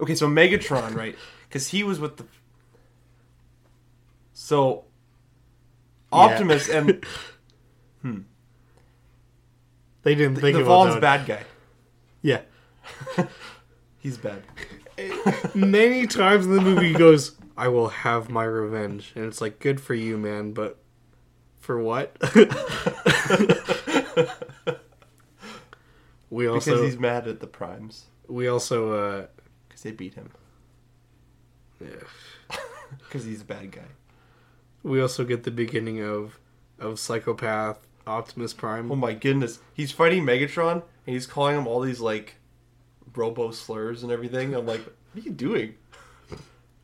[0.00, 1.16] Okay, so Megatron, right?
[1.48, 2.24] Because he was with the.
[4.32, 4.84] So.
[6.12, 6.78] Optimus Yeah.
[6.78, 7.04] and
[8.02, 8.18] Hmm.
[10.02, 11.42] They didn't think the about Fallen's bad guy.
[12.22, 12.42] Yeah.
[13.98, 14.42] He's bad.
[15.54, 19.58] many times in the movie he goes, "I will have my revenge," and it's like,
[19.58, 20.78] "Good for you, man," but
[21.60, 22.14] for what?
[26.34, 28.06] We also Because he's mad at the Primes.
[28.28, 29.26] we also uh,
[29.68, 30.30] Because they beat him.
[31.80, 31.88] yeah.
[32.98, 33.88] Because he's a bad guy.
[34.82, 36.38] we also get the beginning of
[36.78, 38.90] of psychopath Optimus Prime.
[38.92, 39.60] Oh my goodness.
[39.72, 42.36] He's fighting Megatron and he's calling him all these like
[43.16, 44.54] robo slurs and everything.
[44.54, 45.74] I'm like, what are you doing?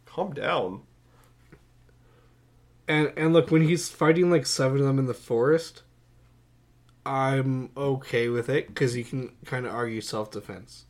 [0.06, 0.82] Calm down.
[2.88, 5.82] And and look, when he's fighting like seven of them in the forest,
[7.04, 10.84] I'm okay with it because you can kind of argue self defense.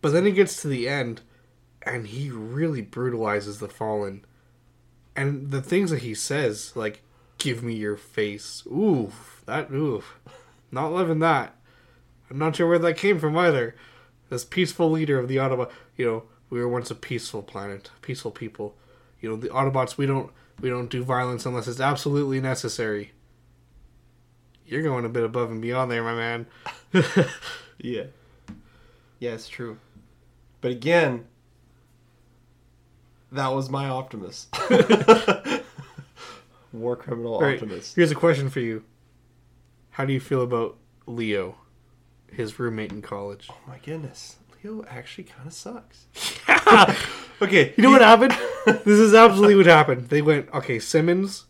[0.00, 1.20] But then he gets to the end,
[1.82, 4.24] and he really brutalizes the fallen.
[5.14, 7.02] And the things that he says, like
[7.38, 10.18] "Give me your face," oof, that oof,
[10.70, 11.54] not loving that.
[12.30, 13.74] I'm not sure where that came from either.
[14.30, 18.30] This peaceful leader of the Autobot, you know, we were once a peaceful planet, peaceful
[18.30, 18.76] people.
[19.20, 23.12] You know, the Autobots, we don't we don't do violence unless it's absolutely necessary.
[24.70, 26.46] You're going a bit above and beyond there, my man.
[27.82, 28.04] Yeah.
[29.18, 29.78] Yeah, it's true.
[30.60, 31.24] But again,
[33.32, 34.48] that was my Optimus.
[36.74, 37.94] War criminal All right, Optimus.
[37.94, 38.84] here's a question for you.
[39.92, 41.56] How do you feel about Leo,
[42.30, 43.48] his roommate in college?
[43.50, 44.36] Oh my goodness.
[44.62, 46.04] Leo actually kind of sucks.
[47.42, 47.72] okay.
[47.78, 48.36] You know what happened?
[48.66, 50.10] this is absolutely what happened.
[50.10, 51.46] They went, okay, Simmons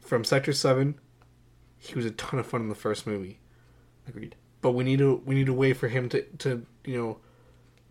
[0.00, 0.96] from Sector 7,
[1.80, 3.38] he was a ton of fun in the first movie.
[4.08, 4.36] Agreed.
[4.60, 7.18] but we need to we need a way for him to to you know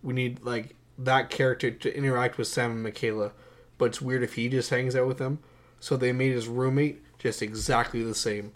[0.04, 3.32] we need like that character to interact with Sam and Mikaela.
[3.78, 5.40] But it's weird if he just hangs out with them.
[5.80, 8.52] So they made his roommate just exactly the same,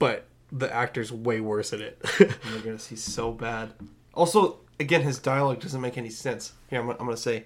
[0.00, 2.00] but the actor's way worse at it.
[2.20, 3.74] Oh my goodness, he's so bad.
[4.14, 6.52] Also, again, his dialogue doesn't make any sense.
[6.68, 7.44] Here, I'm, gonna- I'm to say,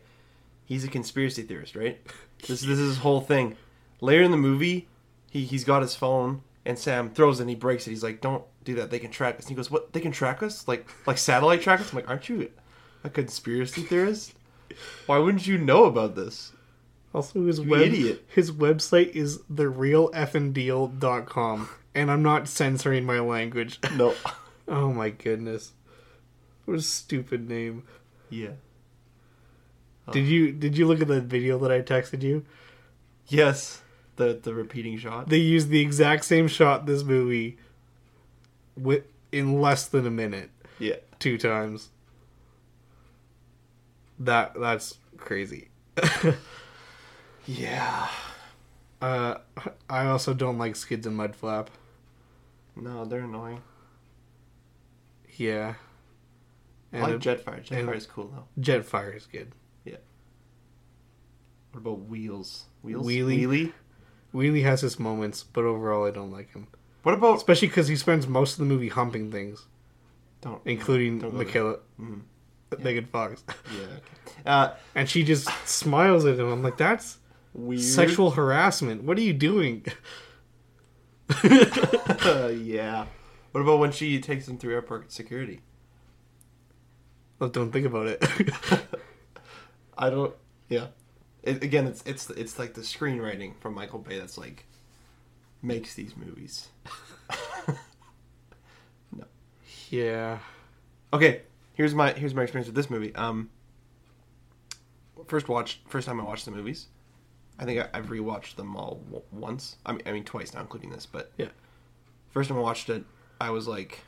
[0.65, 2.01] he's a conspiracy theorist, right?
[2.41, 3.57] This, this is his whole thing.
[4.01, 4.89] Later in the movie,
[5.31, 7.91] he, he's got his phone, and Sam throws it and he breaks it.
[7.91, 8.91] He's like, don't do that.
[8.91, 9.45] They can track us.
[9.45, 9.93] And he goes, what?
[9.93, 10.67] They can track us?
[10.69, 11.91] Like, like satellite track us?
[11.93, 12.51] I'm like, aren't you
[13.05, 14.35] a conspiracy theorist?
[15.07, 16.53] Why wouldn't you know about this?
[17.15, 18.25] also, his You web idiot.
[18.29, 23.79] his website is therealfndeal.com, and I'm not censoring my language.
[23.97, 24.15] No.
[24.67, 25.73] oh my goodness,
[26.65, 27.83] what a stupid name.
[28.31, 28.53] yeah.
[30.11, 32.45] Did you did you look at the video that I texted you?
[33.29, 33.82] Yes.
[34.17, 35.29] The the repeating shot.
[35.29, 37.59] They used the exact same shot this movie
[38.77, 40.97] with in less than a minute Yeah.
[41.19, 41.91] two times.
[44.19, 45.69] That that's crazy.
[47.45, 48.07] Yeah.
[49.01, 49.39] uh,
[49.91, 51.67] I also don't like Skids and Mudflap.
[52.77, 53.61] No, they're annoying.
[55.37, 55.75] Yeah,
[56.93, 57.57] I like Jetfire.
[57.57, 58.63] and- Jetfire is cool though.
[58.63, 59.51] Jetfire is good.
[59.85, 59.97] Yeah.
[61.73, 62.67] What about Wheels?
[62.83, 63.05] Wheels?
[63.05, 63.41] Wheelie?
[63.45, 63.73] Wheelie?
[64.35, 66.67] Wheelie has his moments, but overall I don't like him.
[67.03, 69.67] What about Especially because he spends most of the movie humping things,
[70.41, 71.35] don't including Don't.
[71.35, 72.23] Mikaela, Mhm.
[72.79, 73.81] Megan Fox, Yeah.
[74.27, 74.43] Okay.
[74.47, 76.49] Uh, and she just smiles at him.
[76.51, 77.19] I'm like, that's
[77.53, 77.83] weird.
[77.83, 79.03] sexual harassment.
[79.05, 79.85] What are you doing?
[81.45, 83.07] yeah.
[83.53, 85.61] What about when she takes him through airport security?
[87.39, 88.25] Well, don't think about it.
[89.99, 90.35] I don't.
[90.69, 90.87] Yeah.
[91.43, 94.65] It, again, it's it's it's like the screenwriting from Michael Bay that's like
[95.61, 96.69] makes these movies.
[99.13, 99.25] no.
[99.91, 100.39] yeah.
[101.13, 101.43] Okay,
[101.75, 103.15] here's my here's my experience with this movie.
[103.15, 103.51] Um,
[105.27, 106.87] first watch first time I watched the movies,
[107.59, 109.77] I think I, I've rewatched them all w- once.
[109.85, 111.07] I mean, I mean twice now, including this.
[111.07, 111.49] But Yeah.
[112.31, 113.05] first time I watched it,
[113.41, 114.01] I was like,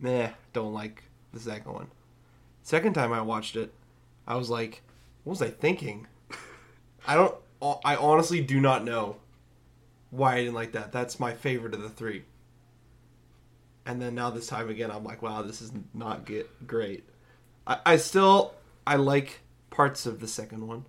[0.00, 1.88] meh, don't like the second one.
[2.62, 3.72] Second time I watched it,
[4.26, 4.82] I was like,
[5.24, 6.06] what was I thinking?
[7.08, 7.34] I don't.
[7.84, 9.16] I honestly do not know
[10.10, 10.92] why I didn't like that.
[10.92, 12.22] That's my favorite of the three.
[13.84, 17.08] And then now this time again, I'm like, wow, this is not get great.
[17.66, 18.54] I, I still
[18.86, 19.40] I like
[19.70, 20.84] parts of the second one.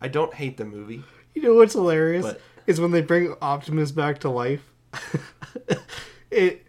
[0.00, 1.02] I don't hate the movie.
[1.34, 4.72] You know what's hilarious But- is when they bring Optimus back to life.
[6.30, 6.66] it,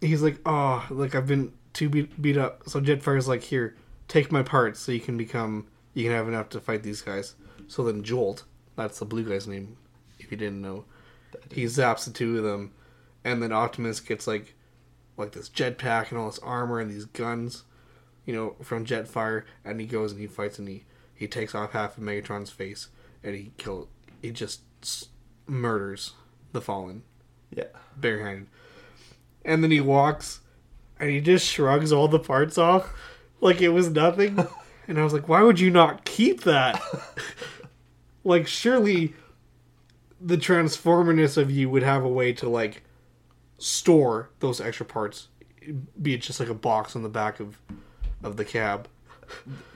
[0.00, 2.68] he's like, oh, like I've been too beat, beat up.
[2.68, 3.76] So Jetfire's like, here,
[4.08, 7.34] take my parts so you can become, you can have enough to fight these guys.
[7.72, 8.44] So then Jolt,
[8.76, 9.78] that's the blue guy's name,
[10.18, 10.84] if you didn't know,
[11.50, 12.72] he zaps the two of them,
[13.24, 14.54] and then Optimus gets like,
[15.16, 17.64] like this jetpack and all this armor and these guns,
[18.26, 21.72] you know, from Jetfire, and he goes and he fights and he he takes off
[21.72, 22.88] half of Megatron's face
[23.24, 23.88] and he kill
[24.20, 24.60] he just
[25.46, 26.12] murders
[26.52, 27.04] the Fallen
[27.56, 27.64] Yeah.
[27.96, 28.48] barehanded,
[29.46, 30.40] and then he walks
[31.00, 32.92] and he just shrugs all the parts off
[33.40, 34.46] like it was nothing,
[34.86, 36.78] and I was like, why would you not keep that?
[38.24, 39.14] like surely
[40.20, 42.82] the transformerness of you would have a way to like
[43.58, 45.28] store those extra parts
[46.00, 47.58] be it just like a box on the back of
[48.22, 48.88] of the cab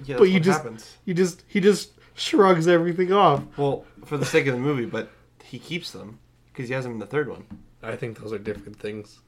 [0.05, 0.97] Yeah, But that's you just- happens.
[1.05, 5.11] you just he just shrugs everything off Well, for the sake of the movie, but
[5.45, 6.19] he keeps them
[6.53, 7.45] because he has them in the third one.
[7.83, 9.21] i think those are different things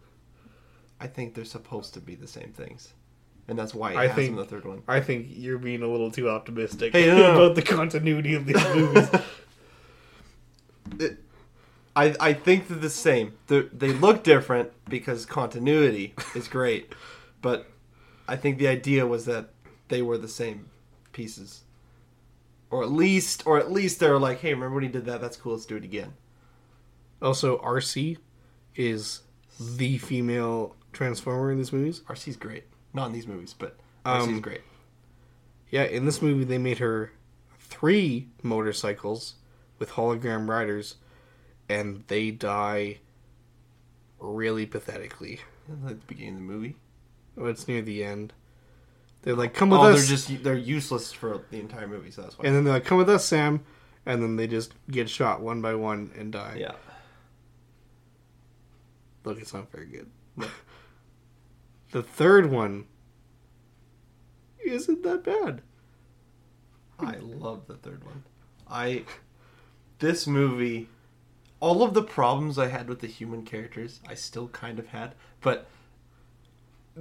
[1.00, 2.92] I think they're supposed to be the same things,
[3.48, 4.82] and that's why he I has think- them in the third one.
[4.86, 7.42] i think you're being a little too optimistic Hey, no, no, no.
[7.44, 9.08] about the continuity of these movies
[10.98, 11.18] It-
[11.96, 13.32] I I think they're the same.
[13.48, 16.92] They're, they look different because continuity is great,
[17.42, 17.66] but
[18.28, 19.50] I think the idea was that
[19.88, 20.70] they were the same
[21.12, 21.62] pieces,
[22.70, 25.20] or at least, or at least they were like, hey, remember when he did that?
[25.20, 25.54] That's cool.
[25.54, 26.12] Let's do it again.
[27.20, 28.18] also Arcee
[28.76, 29.22] is
[29.58, 32.62] the female transformer in these movies Arcee's great.
[32.94, 34.62] Not in these movies, but Um, Arcee's great.
[35.70, 37.12] Yeah, in this movie they made her
[37.58, 39.34] three motorcycles
[39.78, 40.96] with hologram riders,
[41.68, 42.98] and they die
[44.18, 45.40] really pathetically.
[45.70, 46.76] At the beginning of the movie.
[47.36, 48.32] Oh, It's near the end.
[49.22, 52.22] They're like, "Come with oh, us," they're just they're useless for the entire movie, so
[52.22, 52.46] that's why.
[52.46, 53.64] and then they're like, "Come with us, Sam,"
[54.06, 56.56] and then they just get shot one by one and die.
[56.58, 56.72] yeah.
[59.24, 60.10] Look, it's not very good.
[61.90, 62.86] the third one
[64.64, 65.62] isn't that bad.
[66.98, 68.24] I love the third one.
[68.68, 69.04] I
[69.98, 70.88] this movie
[71.60, 75.14] all of the problems I had with the human characters, I still kind of had,
[75.40, 75.66] but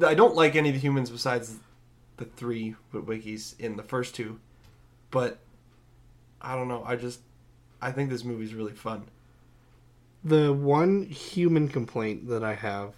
[0.03, 1.57] I don't like any of the humans besides
[2.17, 4.39] the three Witwickys in the first two.
[5.11, 5.39] But
[6.41, 7.21] I don't know, I just
[7.81, 9.05] I think this movie's really fun.
[10.23, 12.95] The one human complaint that I have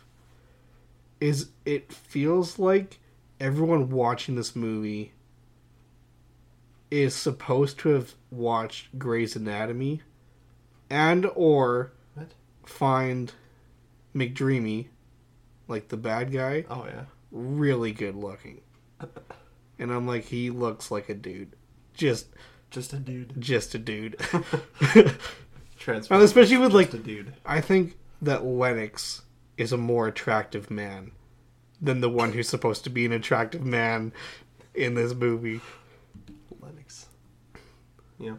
[1.22, 3.00] is it feels like
[3.40, 5.12] everyone watching this movie
[6.92, 10.02] is supposed to have watched Grey's Anatomy
[10.90, 12.32] and or What?
[12.66, 13.32] find
[14.16, 14.88] McDreamy,
[15.68, 17.04] like the bad guy, Oh yeah.
[17.32, 18.62] really good looking.
[19.78, 21.56] And I'm like, he looks like a dude.
[21.94, 22.28] Just
[22.72, 23.34] Just a dude.
[23.40, 24.18] just a dude.
[25.78, 26.22] Transform.
[26.22, 27.34] Especially with, like, a dude.
[27.46, 29.22] I think that Lennox
[29.60, 31.12] is a more attractive man
[31.82, 34.14] than the one who's supposed to be an attractive man
[34.74, 35.60] in this movie.
[36.62, 37.08] Lennox.
[38.18, 38.36] Yeah.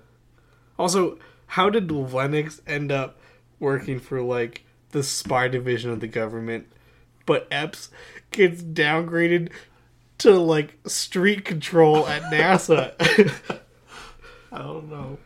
[0.78, 3.18] Also, how did Lennox end up
[3.59, 6.66] working for like the spy division of the government,
[7.26, 7.90] but Epps
[8.30, 9.50] gets downgraded
[10.18, 12.94] to like street control at NASA?
[14.52, 15.18] I don't know.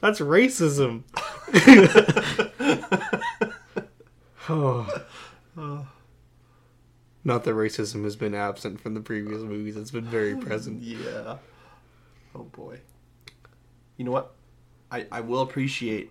[0.00, 1.04] That's racism.
[4.50, 5.86] oh.
[7.24, 10.82] Not that racism has been absent from the previous movies, it's been very present.
[10.82, 11.36] Yeah.
[12.34, 12.80] Oh boy.
[13.96, 14.34] You know what?
[14.90, 16.10] I, I will appreciate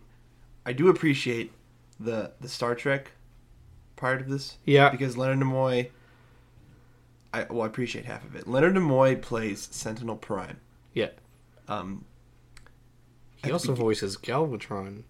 [0.65, 1.51] I do appreciate
[1.99, 3.11] the the Star Trek
[3.95, 4.57] part of this.
[4.65, 4.89] Yeah.
[4.89, 5.89] Because Leonard Nimoy
[7.33, 8.47] I well I appreciate half of it.
[8.47, 10.59] Leonard Nimoy plays Sentinel Prime.
[10.93, 11.09] Yeah.
[11.67, 12.05] Um
[13.43, 15.03] He also voices Galvatron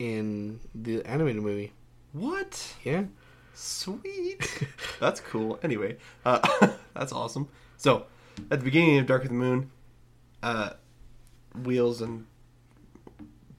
[0.00, 1.72] in the animated movie.
[2.14, 2.74] What?
[2.82, 3.04] Yeah.
[3.52, 4.66] Sweet.
[5.00, 5.58] That's cool.
[5.62, 6.40] Anyway, uh,
[6.94, 7.48] that's awesome.
[7.76, 8.06] So,
[8.50, 9.70] at the beginning of Dark of the Moon,
[10.42, 10.70] uh,
[11.62, 12.26] Wheels and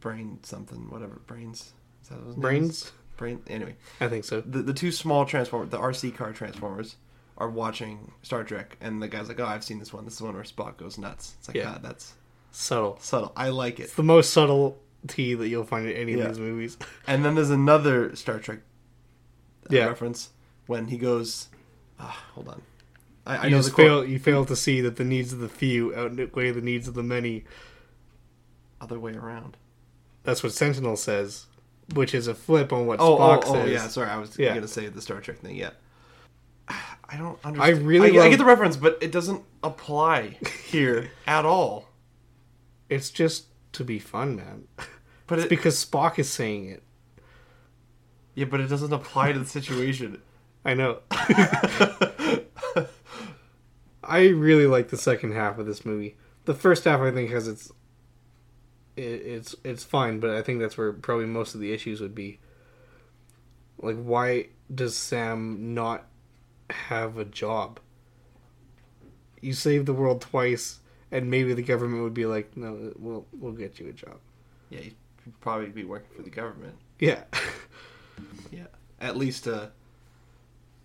[0.01, 1.73] Brain something, whatever, Brains.
[2.03, 2.35] Is that what?
[2.37, 2.91] Brains?
[3.17, 3.41] Brain.
[3.47, 4.41] Anyway, I think so.
[4.41, 6.97] the the two small transformers, the RC car transformers,
[7.37, 10.03] are watching Star Trek, and the guy's like, "Oh, I've seen this one.
[10.03, 11.63] This is the one where Spock goes nuts." It's like, Yeah.
[11.71, 12.13] God, that's
[12.51, 12.97] Subtle.
[12.99, 13.31] Subtle.
[13.35, 13.83] I like it.
[13.83, 14.31] It's the most
[15.05, 16.25] subtlety that you'll find in any Yeah.
[16.25, 16.77] of these movies.
[17.07, 18.59] And then there's another Star Trek
[19.65, 19.85] uh, Yeah.
[19.85, 20.29] reference
[20.67, 21.49] when he goes.
[21.99, 22.61] Ah, hold on.
[23.25, 23.87] I, I you know the quote.
[23.87, 24.05] fail.
[24.05, 27.03] You fail to see that the needs of the few outweigh the needs of the
[27.03, 27.45] many.
[28.81, 29.57] Other way around.
[30.23, 31.45] That's what Sentinel says,
[31.93, 33.71] which is a flip on what Oh, Spock oh, oh, says.
[33.71, 33.87] yeah.
[33.87, 34.53] Sorry, I was Yeah.
[34.53, 35.55] gonna say the Star Trek thing.
[35.55, 35.71] Yeah.
[36.67, 37.61] I don't understand.
[37.61, 41.87] I really I, I get the reference, but it doesn't apply here at all.
[42.89, 43.45] It's just
[43.76, 44.67] to be fun, man.
[45.28, 46.84] But It's it, because Spock is saying it.
[48.36, 50.21] yeah, but it doesn't apply to the situation.
[50.63, 50.99] I know.
[54.03, 56.15] I really like the second half of this movie.
[56.45, 57.71] The first half, I think, has its
[58.95, 62.13] it, it's it's fine, but I think that's where probably most of the issues would
[62.15, 62.39] be.
[63.80, 66.05] Like, why does Sam not
[66.69, 67.80] have a job?
[69.41, 70.80] You saved the world twice,
[71.11, 74.17] and maybe the government would be like, "No, we'll we'll get you a job."
[74.69, 76.75] Yeah, you'd probably be working for the government.
[76.99, 77.23] Yeah,
[78.51, 78.67] Yeah,
[79.01, 79.67] at least uh,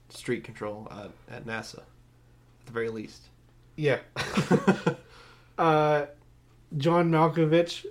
[0.09, 3.23] street control at, at NASA, at the very least.
[3.77, 3.99] yeah.
[5.59, 6.07] uh,
[6.77, 7.85] John Malkovich.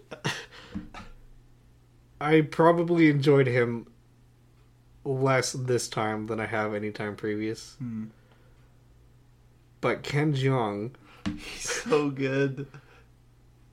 [2.22, 3.88] I probably enjoyed him
[5.06, 7.78] less this time than I have any time previous.
[9.82, 10.92] But Ken Jeong,
[11.26, 12.68] He's so good.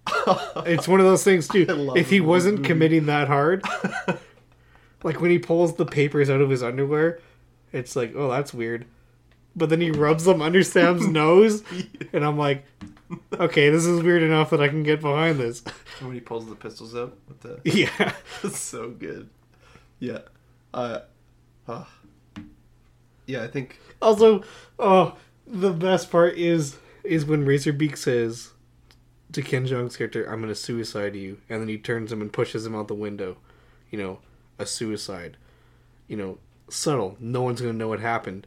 [0.66, 1.66] it's one of those things too.
[1.96, 2.68] If he wasn't movie.
[2.68, 3.64] committing that hard,
[5.02, 7.20] like when he pulls the papers out of his underwear,
[7.72, 8.86] it's like, oh, that's weird.
[9.54, 11.62] But then he rubs them under Sam's nose,
[12.12, 12.64] and I'm like,
[13.32, 15.62] okay, this is weird enough that I can get behind this.
[16.00, 18.12] when he pulls the pistols out with the, yeah.
[18.42, 19.30] that's so good.
[19.98, 20.20] Yeah,
[20.74, 21.00] uh,
[21.68, 21.88] ah.
[23.26, 23.44] yeah.
[23.44, 24.44] I think Also,
[24.78, 25.16] oh,
[25.46, 26.76] the best part is
[27.06, 28.52] is when Laserbeak says
[29.32, 32.32] to Ken Jeong's character, "I'm going to suicide you," and then he turns him and
[32.32, 33.36] pushes him out the window.
[33.90, 34.18] You know,
[34.58, 35.36] a suicide.
[36.08, 36.38] You know,
[36.68, 37.16] subtle.
[37.20, 38.46] No one's going to know what happened.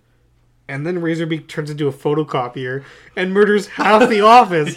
[0.68, 2.84] And then Laserbeak turns into a photocopier
[3.16, 4.76] and murders half the office.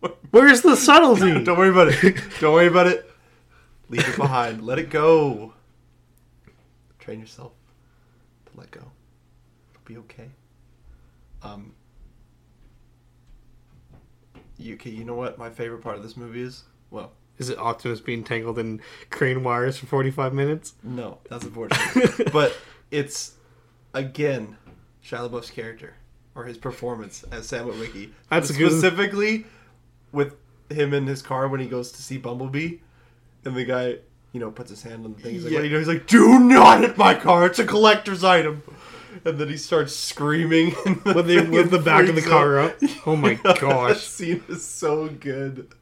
[0.30, 1.44] Where's the subtlety?
[1.44, 2.16] Don't worry about it.
[2.40, 3.10] Don't worry about it.
[3.90, 4.64] Leave it behind.
[4.64, 5.52] Let it go.
[6.98, 7.52] Train yourself
[8.46, 8.80] to let go.
[8.80, 10.30] It'll be okay.
[11.42, 11.74] Um.
[14.60, 16.64] You, okay, you know what my favorite part of this movie is?
[16.90, 18.80] Well, Is it Optimus being tangled in
[19.10, 20.74] crane wires for 45 minutes?
[20.82, 22.32] no, that's unfortunate.
[22.32, 22.56] but
[22.90, 23.34] it's
[23.94, 24.56] again
[25.04, 25.94] Shia LaBeouf's character
[26.34, 28.10] or his performance as Sam Witwicky.
[28.28, 29.46] That's a good- specifically
[30.12, 30.34] with
[30.68, 32.76] him in his car when he goes to see Bumblebee,
[33.44, 33.96] and the guy,
[34.32, 35.34] you know, puts his hand on the thing.
[35.34, 35.58] He's like, Yeah.
[35.58, 37.46] "What do you know?" He's like, "Do not hit my car.
[37.46, 38.62] It's a collector's item."
[39.24, 42.76] And then he starts screaming and When they the back of the car up.
[43.06, 44.06] Oh my That gosh.
[44.06, 45.72] scene is so good.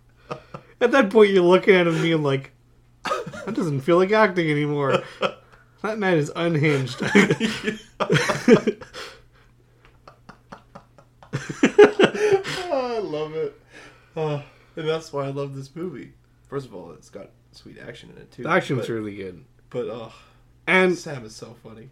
[0.81, 2.53] At that point, you're looking at him being like,
[3.05, 5.03] that doesn't feel like acting anymore.
[5.83, 7.01] That man is unhinged.
[11.81, 13.61] Oh, I love it.
[14.16, 14.43] Oh,
[14.76, 16.12] and that's why I love this movie.
[16.49, 18.43] First of all, it's got sweet action in it too.
[18.45, 19.45] the action's but, really good.
[19.70, 20.12] but oh,
[20.66, 21.91] And Sam is so funny.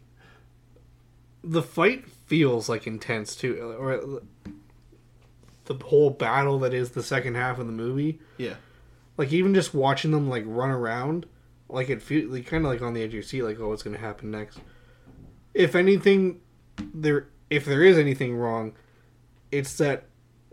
[1.49, 3.77] The fight feels like intense too.
[3.79, 4.21] Or
[5.67, 8.21] the whole battle that is the second half of the movie.
[8.37, 8.55] Yeah,
[9.17, 11.27] Like, even just watching them, like, run around,
[11.69, 13.69] like, it feels like, kind of like on the edge of your seat, like, oh,
[13.71, 14.61] what's going to happen next?
[15.55, 16.41] If anything,
[16.95, 18.75] there, if there is anything wrong,
[19.51, 20.05] it's that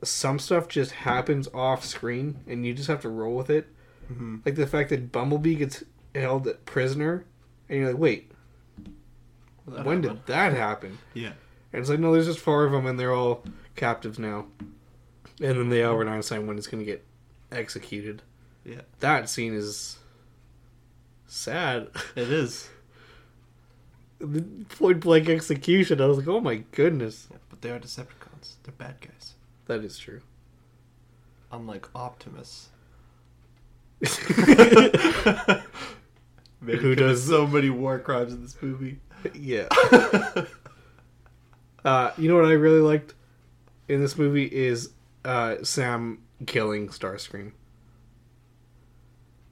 [0.04, 3.68] some stuff just happens off screen and you just have to roll with it.
[4.12, 4.46] Mhm.
[4.46, 5.84] Like the fact that Bumblebee gets
[6.16, 7.26] held prisoner,
[7.70, 8.32] and you're like, wait,
[9.68, 10.26] That when happened.
[10.26, 10.97] did that happen?
[11.14, 11.32] Yeah,
[11.72, 13.43] And it's like, no, there's just four of them, and they're all
[13.76, 14.45] captives now.
[15.41, 17.03] And then the Albert Einstein one is going to get
[17.51, 18.22] executed.
[18.66, 19.97] yeah, That scene is
[21.28, 21.88] sad.
[22.16, 22.70] it is.
[24.20, 24.41] the
[24.78, 25.99] point blank execution.
[26.01, 28.55] I was like, oh my goodness, Yeah, but they are Decepticons.
[28.64, 29.34] They're bad guys.
[29.68, 30.22] that is true.
[31.51, 32.70] Unlike Optimus.
[36.66, 38.99] Who does- so many war crimes in this movie?
[39.34, 39.68] Yeah.
[41.86, 43.14] Uh, you know what I really liked
[43.90, 44.92] in this movie is
[45.26, 47.52] uh, Sam killing Starscream.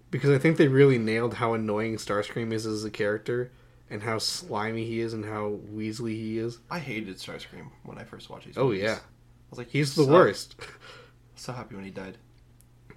[0.09, 3.51] Because I think they really nailed how annoying Starscream is as a character,
[3.89, 6.59] and how slimy he is, and how Weasley he is.
[6.69, 8.57] I hated Starscream when I first watched these.
[8.57, 8.83] Oh movies.
[8.83, 10.55] yeah, I was like, he's "You the suck." worst.
[11.35, 12.17] So happy when he died.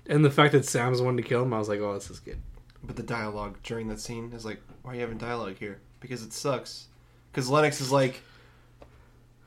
[0.06, 2.10] And the fact that Sam's the one to kill him, I was like, oh, this
[2.10, 2.38] is good.
[2.82, 5.80] But the dialogue during that scene is like, why are you having dialogue here?
[6.04, 6.88] Because it sucks.
[7.32, 8.20] Because Lennox is like,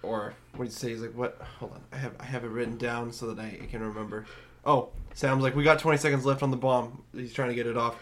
[0.02, 0.90] or what did you say?
[0.90, 1.40] He's like, what?
[1.60, 4.26] Hold on, I have I have it written down so that I, I can remember.
[4.66, 7.04] oh, Sam's like, we got 20 seconds left on the bomb.
[7.14, 7.96] He's trying to get it off,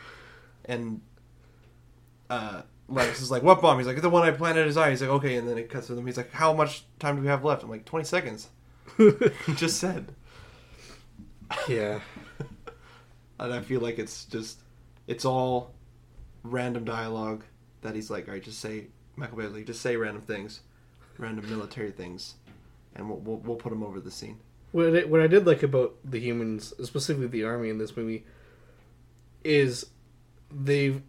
[0.64, 1.01] and
[2.30, 3.78] uh, Lex is like, what bomb?
[3.78, 4.91] He's like, the one I planted his eye.
[4.91, 6.06] He's like, okay, and then it cuts to them.
[6.06, 7.62] He's like, how much time do we have left?
[7.64, 8.47] I'm like, 20 seconds.
[8.97, 9.12] he
[9.56, 10.16] just said,
[11.68, 11.99] yeah.
[13.39, 14.60] and I feel like it's just,
[15.08, 15.74] it's all
[16.43, 17.43] random dialogue
[17.86, 20.62] that he's like, all right, just say, Michael Bay's like, just say random things,
[21.18, 22.36] random military things,
[22.96, 24.38] and we'll we'll, we'll put him over the scene.
[24.72, 28.26] What I, what I did like about the humans, specifically the army in this movie,
[29.44, 29.88] is
[30.52, 31.02] they've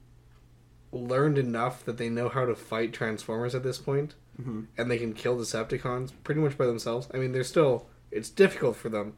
[0.92, 4.64] learned enough that they know how to fight Transformers at this point, Mm-hmm.
[4.76, 7.08] and they can kill Decepticons pretty much by themselves.
[7.14, 9.14] I mean, they're still it's difficult for them,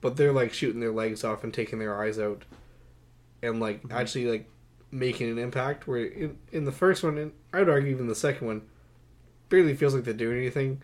[0.00, 2.42] but they're like shooting their legs off and taking their eyes out,
[3.44, 3.92] and like Mhm.
[3.92, 4.50] actually like
[4.90, 5.86] making an impact.
[5.86, 8.62] Where in, in the first one, and I'd argue even the second one,
[9.48, 10.82] barely feels like they're doing anything.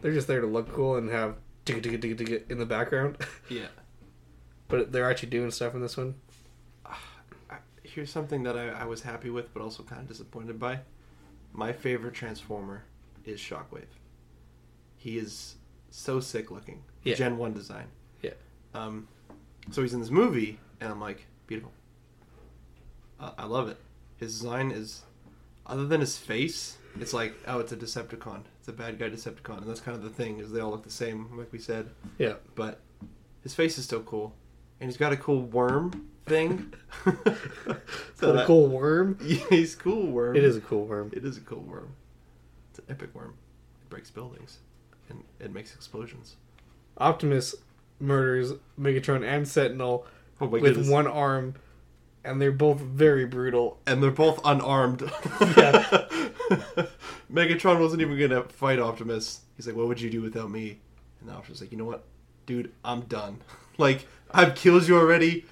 [0.00, 1.36] They're just there to look cool and have
[1.66, 3.16] digga digga digga digga in the background,
[3.48, 3.68] Yeah.
[4.68, 6.14] but they're actually doing stuff in this one.
[6.84, 10.80] I- Here's something that I, I was happy with, but also kind of disappointed by.
[11.52, 12.82] My favorite Transformer
[13.24, 13.84] is Shockwave.
[14.96, 15.54] He is
[15.90, 16.82] so sick looking.
[17.04, 17.14] Yeah.
[17.14, 17.86] Gen One design.
[18.22, 18.32] Yeah.
[18.74, 19.06] Um,
[19.70, 21.72] so he's in this movie, and I'm like, beautiful.
[23.24, 23.78] Uh, I love it.
[24.18, 25.02] His design is,
[25.66, 28.42] other than his face, it's like, oh, it's a Decepticon.
[28.58, 30.84] It's a bad guy Decepticon, and that's kind of the thing is they all look
[30.84, 31.88] the same, like we said.
[32.18, 32.80] Yeah, But
[33.42, 34.34] his face is still cool,
[34.80, 36.72] and he's got a cool worm thing.
[38.14, 39.18] so that- a cool worm.
[39.24, 40.36] yeah, he's cool worm.
[40.36, 41.10] It is a cool worm.
[41.14, 41.94] It is a cool worm.
[42.70, 43.34] It's an epic worm.
[43.82, 44.58] It breaks buildings,
[45.08, 46.36] and it makes explosions.
[46.98, 47.54] Optimus
[48.00, 50.06] murders Megatron and Sentinel
[50.40, 50.88] Oh with goodness.
[50.88, 51.54] one arm,
[52.24, 53.78] and they're both very brutal.
[53.86, 55.02] and they're both unarmed.
[55.40, 56.06] Yeah.
[57.32, 59.40] Megatron wasn't even gonna fight Optimus.
[59.56, 60.80] He's like, "What would you do without me?"
[61.20, 62.04] And Optimus like, "You know what,
[62.46, 62.72] dude?
[62.84, 63.40] I'm done.
[63.78, 65.44] like, I've killed you already,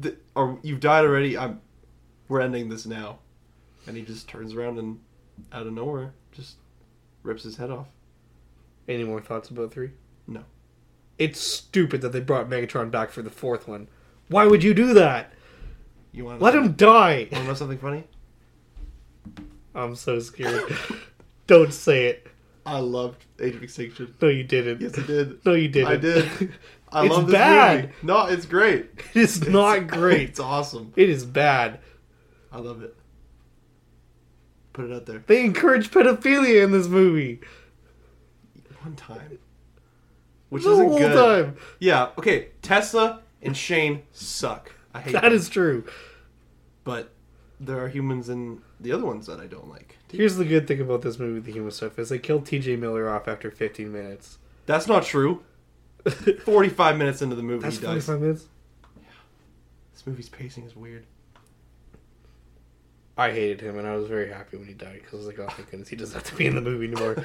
[0.00, 1.36] Th- or you've died already.
[1.36, 1.60] I'm.
[2.28, 3.18] We're ending this now."
[3.86, 5.00] And he just turns around and,
[5.52, 6.56] out of nowhere, just
[7.22, 7.88] rips his head off.
[8.88, 9.90] Any more thoughts about three?
[10.26, 10.44] No.
[11.18, 13.88] It's stupid that they brought Megatron back for the fourth one.
[14.28, 15.32] Why would you do that?
[16.12, 17.28] You want Let him die.
[17.30, 18.04] Want to know something funny?
[19.74, 20.76] I'm so scared.
[21.46, 22.26] Don't say it.
[22.64, 24.14] I loved Age of Extinction.
[24.20, 24.80] No, you didn't.
[24.80, 25.44] Yes, I did.
[25.44, 25.88] No, you didn't.
[25.88, 26.24] I did.
[26.92, 27.80] I It's love this bad.
[27.84, 27.94] movie.
[28.02, 28.90] No, it's great.
[29.14, 30.28] It is not great.
[30.30, 30.92] It's awesome.
[30.94, 31.80] It is bad.
[32.52, 32.94] I love it.
[34.74, 35.24] Put it out there.
[35.26, 37.40] They encourage pedophilia in this movie.
[38.82, 39.38] One time.
[40.50, 41.14] Which the isn't whole good.
[41.14, 41.56] time.
[41.78, 42.48] Yeah, okay.
[42.60, 44.72] Tessa and Shane suck.
[44.94, 45.32] I hate That them.
[45.32, 45.84] is true.
[46.84, 47.12] But
[47.60, 49.96] there are humans in the other ones that I don't like.
[50.10, 52.76] Here's the good thing about this movie, the human stuff, is they killed T.J.
[52.76, 54.38] Miller off after 15 minutes.
[54.66, 55.42] That's not true.
[56.44, 58.06] 45 minutes into the movie, That's he dies.
[58.06, 58.46] 45 minutes.
[59.94, 61.06] This movie's pacing is weird.
[63.16, 65.38] I hated him, and I was very happy when he died because I was like,
[65.38, 67.24] oh, thank goodness he doesn't have to be in the movie anymore.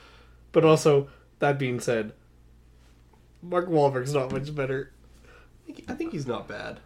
[0.52, 1.08] but also,
[1.38, 2.12] that being said,
[3.42, 4.92] Mark Wahlberg's not much better.
[5.88, 6.80] I think he's not bad.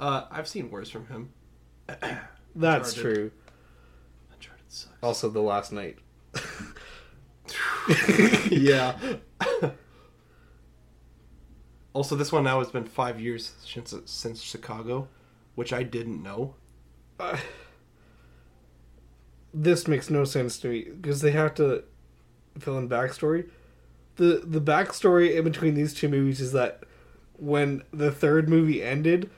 [0.00, 1.30] Uh, I've seen worse from him.
[2.56, 2.96] That's Uncharted.
[2.96, 3.30] true.
[4.32, 4.96] Uncharted sucks.
[5.02, 5.98] Also, The Last Knight.
[8.50, 8.96] yeah.
[11.92, 15.08] also, this one now has been five years since since Chicago,
[15.54, 16.54] which I didn't know.
[17.18, 17.36] Uh,
[19.54, 21.84] this makes no sense to me because they have to
[22.58, 23.50] fill in backstory.
[24.16, 26.84] the The backstory in between these two movies is that
[27.36, 29.30] when the third movie ended,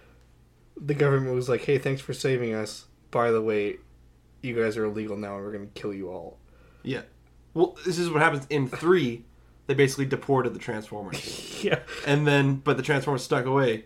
[0.77, 2.87] the government was like, "Hey, thanks for saving us.
[3.11, 3.79] By the way,
[4.41, 6.39] you guys are illegal now, and we're going to kill you all."
[6.83, 7.03] Yeah.
[7.55, 9.25] Well, this is what happens in three.
[9.67, 13.85] They basically deported the Transformers, yeah, and then but the Transformers stuck away.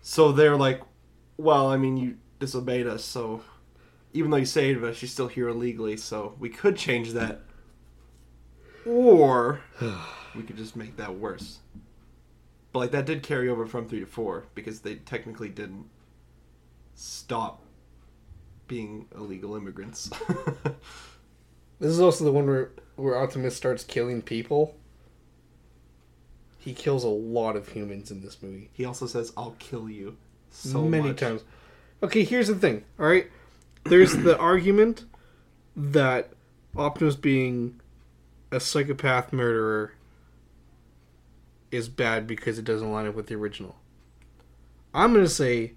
[0.00, 0.82] So they're like,
[1.36, 3.42] "Well, I mean, you disobeyed us, so
[4.12, 5.96] even though you saved us, you're still here illegally.
[5.96, 7.42] So we could change that,
[8.84, 9.60] or
[10.34, 11.60] we could just make that worse."
[12.72, 15.86] But like that did carry over from three to four because they technically didn't
[16.94, 17.62] stop
[18.66, 20.08] being illegal immigrants.
[21.78, 24.76] this is also the one where where Optimus starts killing people.
[26.58, 28.70] He kills a lot of humans in this movie.
[28.72, 30.16] he also says, "I'll kill you."
[30.50, 31.20] So many much.
[31.20, 31.42] times.
[32.02, 32.84] Okay, here's the thing.
[32.98, 33.26] All right,
[33.84, 35.04] there's the argument
[35.76, 36.30] that
[36.76, 37.80] Optimus being
[38.50, 39.94] a psychopath murderer
[41.72, 43.76] is bad because it doesn't line up with the original.
[44.94, 45.72] I'm gonna say,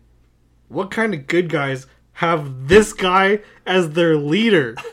[0.67, 4.75] what kind of good guys have this guy as their leader?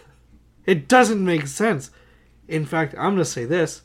[0.64, 1.90] It doesn't make sense.
[2.46, 3.82] In fact, I'm gonna say this: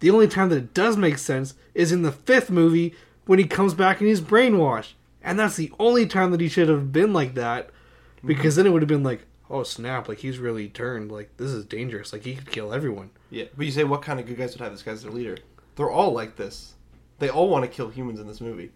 [0.00, 2.94] the only time that it does make sense is in the fifth movie
[3.26, 4.92] when he comes back and he's brainwashed.
[5.22, 7.68] And that's the only time that he should have been like that.
[7.68, 8.28] Mm-hmm.
[8.28, 11.10] Because then it would have been like, oh snap, like he's really turned.
[11.10, 12.12] Like this is dangerous.
[12.12, 13.10] Like he could kill everyone.
[13.30, 15.12] Yeah, but you say what kind of good guys would have this guy as their
[15.12, 15.38] leader?
[15.76, 16.74] They're all like this.
[17.18, 18.70] They all want to kill humans in this movie,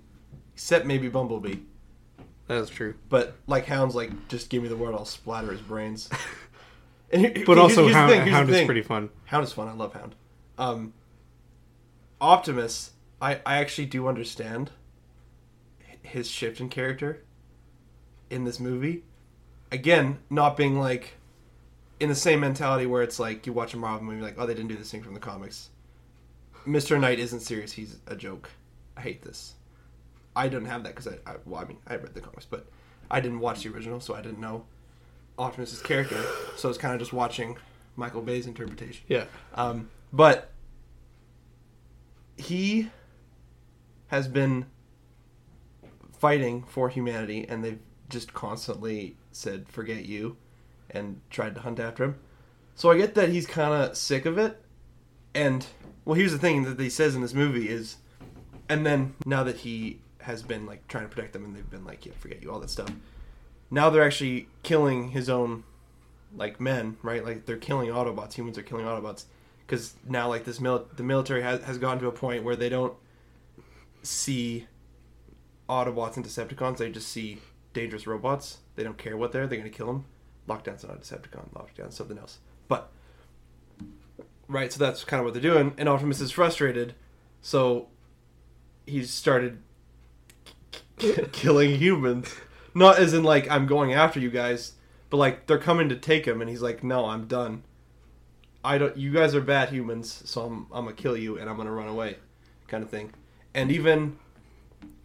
[0.54, 1.56] except maybe Bumblebee.
[2.46, 2.94] That is true.
[3.08, 6.08] But like Hound's like, just give me the word, I'll splatter his brains.
[7.10, 9.08] And here- But also, here's Hound, here's Hound is pretty fun.
[9.24, 9.66] Hound is fun.
[9.66, 10.14] I love Hound.
[10.58, 10.92] Um,
[12.20, 12.90] Optimus,
[13.20, 14.70] I, I actually do understand
[16.02, 17.22] his shift in character
[18.30, 19.04] in this movie.
[19.72, 21.14] Again, not being like
[22.00, 24.54] in the same mentality where it's like you watch a Marvel movie, like, oh, they
[24.54, 25.70] didn't do this thing from the comics.
[26.66, 27.00] Mr.
[27.00, 27.72] Knight isn't serious.
[27.72, 28.50] He's a joke.
[28.96, 29.54] I hate this.
[30.34, 32.66] I don't have that because I, I, well, I mean, I read the comics, but
[33.10, 34.64] I didn't watch the original, so I didn't know
[35.38, 36.22] Optimus's character.
[36.56, 37.56] So it's kind of just watching
[37.96, 39.04] Michael Bay's interpretation.
[39.08, 39.24] Yeah.
[39.54, 40.50] Um, but
[42.36, 42.90] he
[44.08, 44.66] has been
[46.18, 50.36] fighting for humanity, and they've just constantly said "forget you"
[50.90, 52.18] and tried to hunt after him.
[52.74, 54.62] So I get that he's kind of sick of it.
[55.34, 55.66] And
[56.08, 57.98] well, here's the thing that he says in this movie is,
[58.66, 61.84] and then now that he has been like trying to protect them, and they've been
[61.84, 62.90] like, "Yeah, forget you," all that stuff.
[63.70, 65.64] Now they're actually killing his own
[66.34, 67.22] like men, right?
[67.22, 68.32] Like they're killing Autobots.
[68.32, 69.26] Humans are killing Autobots
[69.66, 72.70] because now like this mil- the military has has gotten to a point where they
[72.70, 72.94] don't
[74.02, 74.66] see
[75.68, 76.78] Autobots and Decepticons.
[76.78, 77.36] They just see
[77.74, 78.60] dangerous robots.
[78.76, 79.46] They don't care what they're.
[79.46, 80.06] They're gonna kill them.
[80.48, 81.52] Lockdown's not a Decepticon.
[81.52, 82.38] Lockdown's something else.
[82.66, 82.92] But
[84.48, 85.74] right, so that's kind of what they're doing.
[85.78, 86.94] And Optimus is frustrated,
[87.40, 87.88] so
[88.86, 89.62] he's started
[91.32, 92.34] killing humans.
[92.74, 94.72] Not as in like I'm going after you guys,
[95.10, 97.62] but like they're coming to take him, and he's like, "No, I'm done.
[98.64, 98.96] I don't.
[98.96, 101.88] You guys are bad humans, so I'm I'm gonna kill you, and I'm gonna run
[101.88, 102.16] away,
[102.66, 103.12] kind of thing."
[103.54, 104.18] And even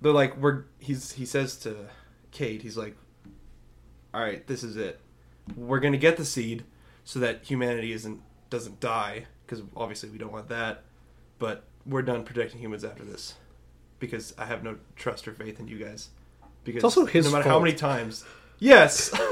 [0.02, 1.90] they're like, "We're." He's he says to
[2.32, 2.96] Cade, he's like,
[4.14, 5.00] "All right, this is it.
[5.56, 6.64] We're gonna get the seed,
[7.04, 10.84] so that humanity isn't doesn't die, because obviously we don't want that.
[11.40, 13.34] But we're done protecting humans after this,
[14.00, 16.10] because I have no trust or faith in you guys."
[16.64, 18.24] Because It's also his no matter how many times.
[18.60, 19.14] Yes.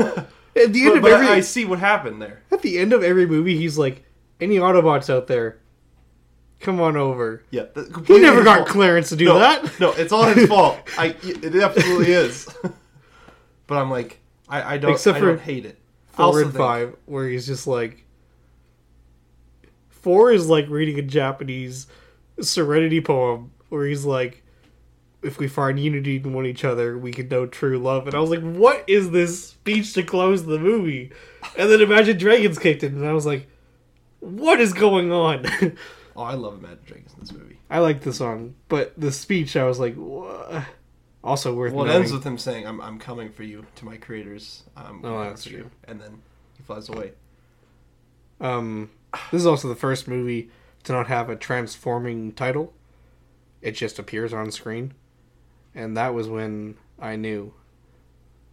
[0.54, 2.42] At the end but, of but every I see what happened there.
[2.52, 4.04] at the end of every movie, he's like,
[4.42, 5.60] "Any Autobots out there,
[6.60, 7.68] come on over." Yeah,
[8.06, 8.68] He never got fault.
[8.68, 9.80] clearance to do no, that.
[9.80, 10.78] No, it's all his fault.
[10.98, 12.50] I it absolutely is.
[13.66, 14.92] but I'm like, I, I don't.
[14.92, 15.78] Except I for don't hate it.
[16.16, 18.04] I Four also and think- five, where he's just like,
[20.02, 21.88] four is like reading a Japanese
[22.42, 24.44] Serenity poem, where he's like,
[25.22, 28.20] "If we find unity in one each other, we can know true love." And I
[28.20, 31.12] was like, "What is this speech to close the movie?"
[31.58, 33.48] And then Imagine Dragons kicked in, and I was like,
[34.20, 35.46] "What is going on?"
[36.14, 37.58] Oh, I love Imagine Dragons in this movie.
[37.70, 40.66] I like the song, but the speech, I was like, "What?"
[41.24, 41.72] Also worth.
[41.72, 45.02] Well, it ends with him saying, "I'm I'm coming for you to my creators." Um,
[45.06, 45.72] Oh, that's for you." true.
[45.86, 46.22] And then
[46.58, 47.14] he flies away.
[48.42, 48.90] Um,
[49.32, 50.50] this is also the first movie
[50.84, 52.74] to not have a transforming title.
[53.62, 54.94] It just appears on screen,
[55.76, 57.54] and that was when I knew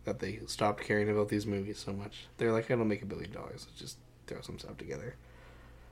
[0.05, 2.27] that they stopped caring about these movies so much.
[2.37, 3.67] They're like, "It'll make a billion dollars.
[3.69, 3.97] Let's just
[4.27, 5.15] throw some stuff together."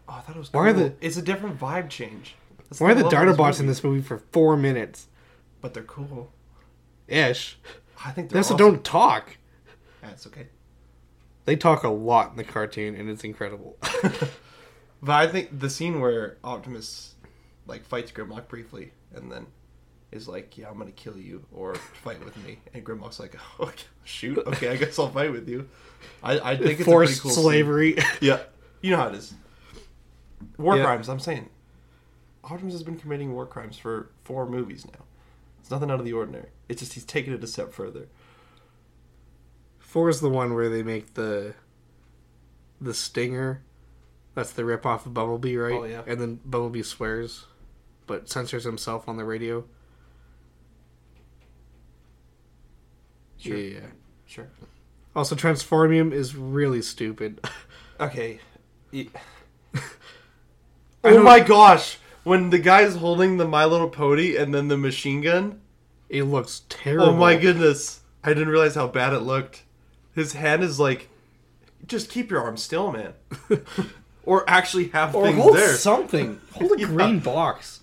[0.08, 0.52] Oh, I thought it was.
[0.52, 2.34] Why are the- It's a different vibe change.
[2.68, 5.08] That's Why are the love of Dinobots in this movie for four minutes?
[5.60, 6.30] But they're cool.
[7.08, 7.58] Ish.
[8.04, 8.66] I think They also awesome.
[8.74, 9.36] don't talk.
[10.02, 10.48] That's okay.
[11.44, 13.76] They talk a lot in the cartoon, and it's incredible.
[15.06, 17.14] But I think the scene where Optimus
[17.66, 19.46] like fights Grimlock briefly and then
[20.12, 23.66] is like, "Yeah, I'm gonna kill you or fight with me," and Grimlock's like, oh,
[23.68, 25.68] okay, "Shoot, okay, I guess I'll fight with you."
[26.22, 27.42] I, I think it's Forced cool scene.
[27.44, 27.96] slavery.
[28.20, 28.40] Yeah,
[28.82, 29.32] you know how it is.
[30.58, 30.84] War Yeah.
[30.84, 31.08] crimes.
[31.08, 31.48] I'm saying,
[32.44, 35.04] Optimus has been committing war crimes for four movies now.
[35.60, 36.48] It's nothing out of the ordinary.
[36.68, 38.08] It's just he's taken it a step further.
[39.78, 41.54] Four is the one where they make the
[42.80, 43.62] the stinger.
[44.36, 45.72] That's the rip off of Bumblebee, right?
[45.72, 46.02] Oh, yeah.
[46.06, 47.46] And then Bumblebee swears,
[48.06, 49.64] but censors himself on the radio.
[53.38, 53.56] Sure.
[53.56, 53.80] Yeah.
[54.26, 54.48] Sure.
[55.16, 57.40] Also, Transformium is really stupid.
[57.98, 58.40] Okay.
[58.90, 59.08] Ye-
[59.74, 59.80] I
[61.04, 61.96] oh my gosh!
[62.24, 65.62] When the guy's holding the My Little Pony and then the machine gun.
[66.10, 67.06] It looks terrible.
[67.06, 68.00] Oh my goodness!
[68.22, 69.62] I didn't realize how bad it looked.
[70.14, 71.08] His hand is like,
[71.86, 73.14] just keep your arm still, man.
[74.26, 75.74] or actually have Or things hold there.
[75.74, 76.38] something.
[76.52, 76.86] Hold a Yeah.
[76.88, 77.80] green box.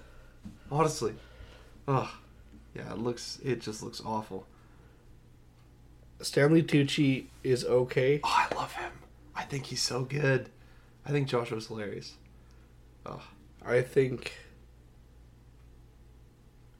[0.70, 1.14] Honestly,
[1.86, 2.10] oh
[2.74, 3.38] yeah, it looks.
[3.44, 4.46] It just looks awful.
[6.22, 8.20] Stanley Tucci is okay.
[8.24, 8.92] Oh, I love him.
[9.34, 10.48] I think he's so good.
[11.04, 12.14] I think Joshua's hilarious.
[13.04, 13.22] Oh,
[13.66, 14.32] I think.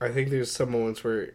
[0.01, 1.35] I think there's some moments where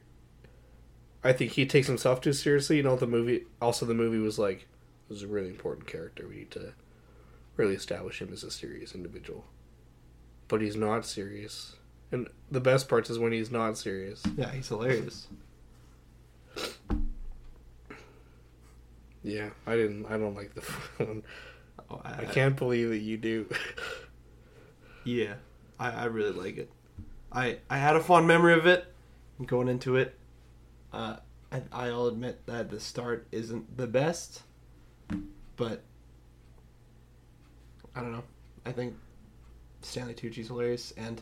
[1.24, 2.78] I think he takes himself too seriously.
[2.78, 3.46] You know, the movie.
[3.62, 4.68] Also, the movie was like,
[5.10, 6.28] this is a really important character.
[6.28, 6.74] We need to
[7.58, 9.46] really establish him as a serious individual.
[10.48, 11.76] But he's not serious,
[12.12, 14.24] and the best part is when he's not serious.
[14.38, 15.28] Yeah, he's hilarious.
[19.24, 20.06] Yeah, I didn't.
[20.06, 20.62] I don't like the
[21.04, 21.24] one.
[21.90, 23.50] Oh, I can't believe that you do.
[25.04, 25.36] Yeah,
[25.80, 26.72] I, I really like it.
[27.32, 28.86] I I had a fond memory of it.
[29.46, 30.18] Going into it,
[30.92, 31.18] uh,
[31.52, 34.42] I, I'll admit that the start isn't the best,
[35.56, 35.84] but
[37.98, 38.24] I don't know.
[38.64, 38.96] I think
[39.82, 41.20] Stanley Tucci's hilarious, and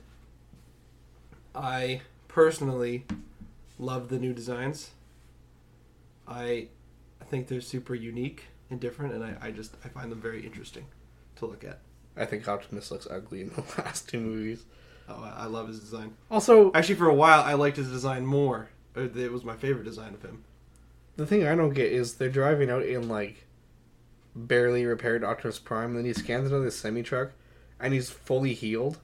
[1.53, 3.05] I personally
[3.79, 4.91] love the new designs.
[6.27, 6.67] I
[7.21, 10.45] I think they're super unique and different, and I, I just I find them very
[10.45, 10.85] interesting
[11.37, 11.79] to look at.
[12.17, 14.65] I think Optimus looks ugly in the last two movies.
[15.07, 16.15] Oh, I, love his design.
[16.31, 18.69] Also, Actually, for a while, I liked his design more.
[18.95, 20.43] It was my favorite design of him.
[21.15, 23.45] the thing I don't get is they're driving out in like
[24.35, 27.31] barely repaired Optimus Prime, and then he scans into this semi truck,
[27.79, 28.99] and he's fully healed.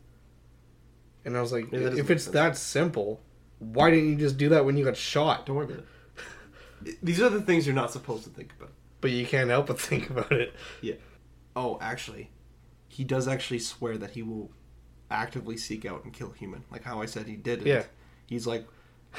[1.24, 2.34] And I was like, Yeah, if it's sense.
[2.34, 3.22] that simple,
[3.60, 5.46] why didn't you just do that when you got shot?
[5.46, 5.80] Don't worry about
[6.86, 6.98] it.
[7.04, 8.72] These are the things you're not supposed to think about.
[9.02, 10.54] But you can't help but think about it.
[10.82, 10.96] Yeah.
[11.56, 12.30] Oh, actually,
[12.88, 14.52] he does actually swear that he will
[15.10, 16.64] actively seek out and kill human.
[16.72, 17.68] Like how I said he did it.
[17.68, 17.84] Yeah.
[18.28, 18.68] He's like,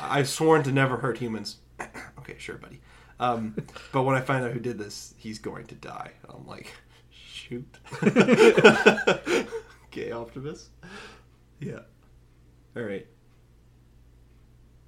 [0.00, 1.58] I've sworn to never hurt humans.
[2.18, 2.80] okay, sure, buddy.
[3.22, 3.54] Um,
[3.92, 6.10] but when I find out who did this, he's going to die.
[6.28, 6.72] I'm like,
[7.10, 7.78] shoot.
[8.02, 9.46] okay,
[10.12, 10.68] Optimus.
[11.60, 11.80] Yeah.
[12.76, 13.06] All right.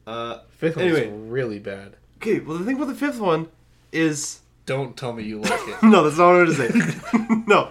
[0.06, 1.08] Uh, Fifth one Anyway.
[1.08, 1.96] one's really bad.
[2.18, 2.40] okay.
[2.40, 3.48] Well, the thing about the fifth one
[3.92, 5.76] is Don't tell me you like it.
[5.82, 7.18] no, that's not what I was going to say.
[7.46, 7.70] no,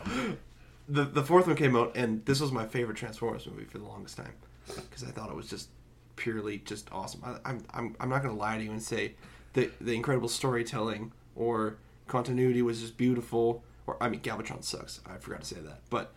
[0.88, 3.86] the the fourth one came out, and this was my favorite Transformers movie for the
[3.86, 4.34] longest time
[4.68, 5.70] because I thought it was just
[6.16, 7.22] purely just awesome.
[7.26, 9.16] I, I'm I'm I'm not going to lie to you and say
[9.54, 11.78] the the incredible storytelling or
[12.08, 13.64] continuity was just beautiful.
[13.86, 15.02] Or I mean, Galvatron sucks.
[15.06, 16.14] I forgot to say that, but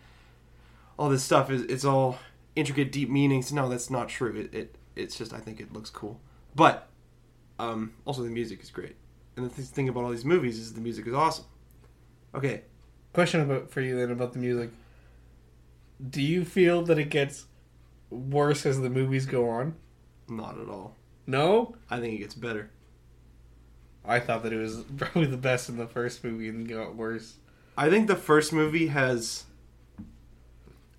[0.99, 2.19] all this stuff is it's all
[2.55, 3.53] intricate, deep meanings.
[3.53, 4.35] No, that's not true.
[4.35, 6.21] It, it it's just I think it looks cool,
[6.55, 6.89] but
[7.59, 8.97] um, also the music is great.
[9.37, 11.45] And the th- thing about all these movies is the music is awesome.
[12.35, 12.63] Okay,
[13.17, 14.69] Question about for you then about the music.
[16.11, 17.47] Do you feel that it gets
[18.11, 19.75] worse as the movies go on?
[20.29, 20.95] not at all.
[21.27, 21.77] No?
[21.89, 22.69] I think it gets better.
[24.07, 27.37] I thought that it was probably the best in the first movie and got worse.
[27.77, 29.45] I think the first movie has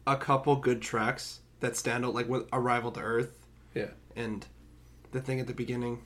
[0.05, 3.45] a couple good tracks that stand out, like with Arrival to Earth.
[3.73, 3.89] Yeah.
[4.15, 4.45] And
[5.11, 5.99] the thing at the beginning.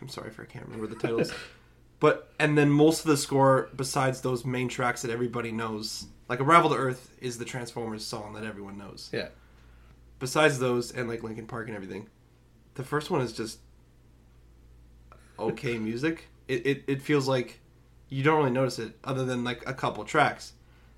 [0.00, 1.32] I'm sorry if I can't remember the titles.
[2.00, 6.40] but and then most of the score, besides those main tracks that everybody knows, like
[6.40, 9.10] Arrival to Earth is the Transformers song that everyone knows.
[9.12, 9.28] Yeah.
[10.18, 12.08] Besides those and like Linkin Park and everything,
[12.74, 13.58] the first one is just
[15.38, 16.28] okay music.
[16.48, 17.60] It, it it feels like
[18.08, 20.52] you don't really notice it other than like a couple tracks.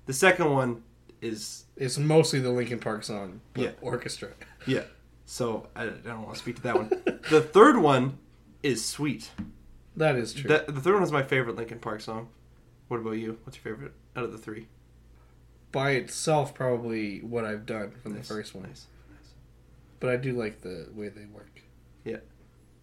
[0.05, 0.83] The second one
[1.21, 3.41] is It's mostly the Linkin Park song.
[3.53, 3.71] but Yeah.
[3.81, 4.29] Orchestra.
[4.65, 4.83] yeah.
[5.29, 6.89] So I, I don't want to speak to that one.
[7.29, 8.17] the third one
[8.63, 9.29] is sweet.
[9.97, 10.47] That is true.
[10.47, 12.29] That, the third one is my favorite Linkin Park song.
[12.87, 13.37] What about you?
[13.43, 14.67] What's your favorite out of the three?
[15.73, 18.67] By itself, probably what I've done from Nice, the first one.
[18.69, 18.85] Nice.
[19.99, 21.59] But I do like the way they work.
[22.05, 22.19] Yeah.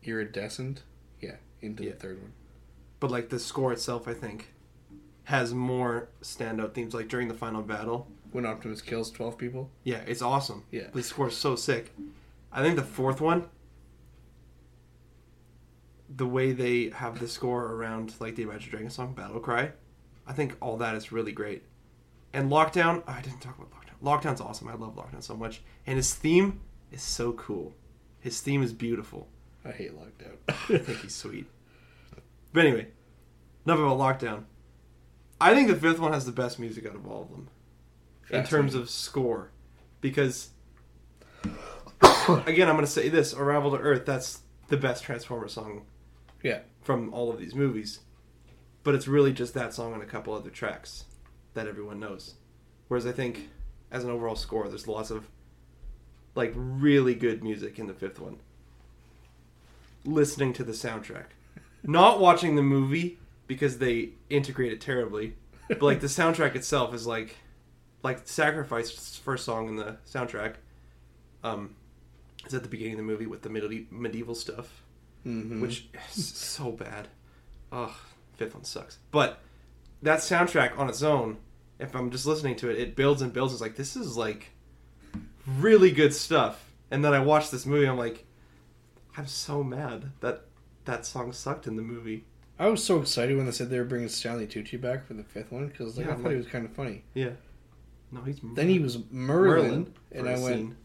[0.02, 0.82] Iridescent?
[1.22, 1.92] Yeah, into Yeah.
[1.92, 2.32] the third one.
[3.04, 4.54] But like the score itself, I think,
[5.24, 6.94] has more standout themes.
[6.94, 9.70] Like during the final battle, When Optimus kills 12 people?
[9.82, 10.64] Yeah, it's awesome.
[10.70, 10.86] Yeah.
[10.90, 11.92] The score's so sick.
[12.50, 13.44] I think the fourth one,
[16.08, 19.72] the way they have the score around like the Imagine Dragons song Battle Cry,
[20.26, 21.62] I think all that is really great.
[22.32, 24.02] And Lockdown, oh, I didn't talk about Lockdown.
[24.02, 24.68] Lockdown's awesome.
[24.68, 25.60] I love Lockdown so much.
[25.86, 27.74] And his theme is so cool.
[28.20, 29.28] His theme is beautiful.
[29.62, 30.36] I hate Lockdown.
[30.48, 31.46] I think he's sweet.
[32.54, 32.86] But anyway,
[33.66, 34.44] enough about Lockdown.
[35.40, 37.48] I think the fifth one has the best music out of all of them
[38.30, 39.50] in terms of score.
[40.00, 40.50] Because
[42.46, 45.82] again i'm going to say this arrival to earth that's the best transformer song
[46.42, 46.60] Yeah.
[46.80, 48.00] from all of these movies.
[48.82, 51.04] But it's really just that song and a couple other tracks
[51.54, 52.34] that everyone knows.
[52.88, 53.48] Whereas i think
[53.90, 55.28] as an overall score there's lots of
[56.34, 58.38] like really good music in the fifth one.
[60.04, 61.26] Listening to the soundtrack
[61.84, 65.34] not watching the movie because they integrate it terribly
[65.68, 67.36] but like the soundtrack itself is like
[68.02, 70.54] like sacrifice first song in the soundtrack
[71.42, 71.74] um
[72.46, 74.80] is at the beginning of the movie with the medieval medieval stuff
[75.26, 75.62] Mhm.
[75.62, 77.08] which is so bad.
[77.72, 77.92] Ugh,
[78.36, 78.98] fifth one sucks.
[79.10, 79.40] But
[80.02, 81.38] that soundtrack on its own
[81.78, 83.52] if i'm just listening to it it builds and builds.
[83.54, 84.50] It's like this is like
[85.58, 86.70] really good stuff.
[86.90, 88.24] And then i watch this movie i'm like
[89.16, 90.44] I'm so mad that
[90.84, 92.24] that song sucked in the movie.
[92.58, 95.24] I was so excited when they said they were bringing Stanley Tucci back for the
[95.24, 97.02] fifth one because like, Yeah, I thought like- he was kind of funny.
[97.14, 97.30] Yeah.
[98.12, 99.12] No, he's Then he was Merlin,
[99.70, 100.76] Merlin and I went, scene.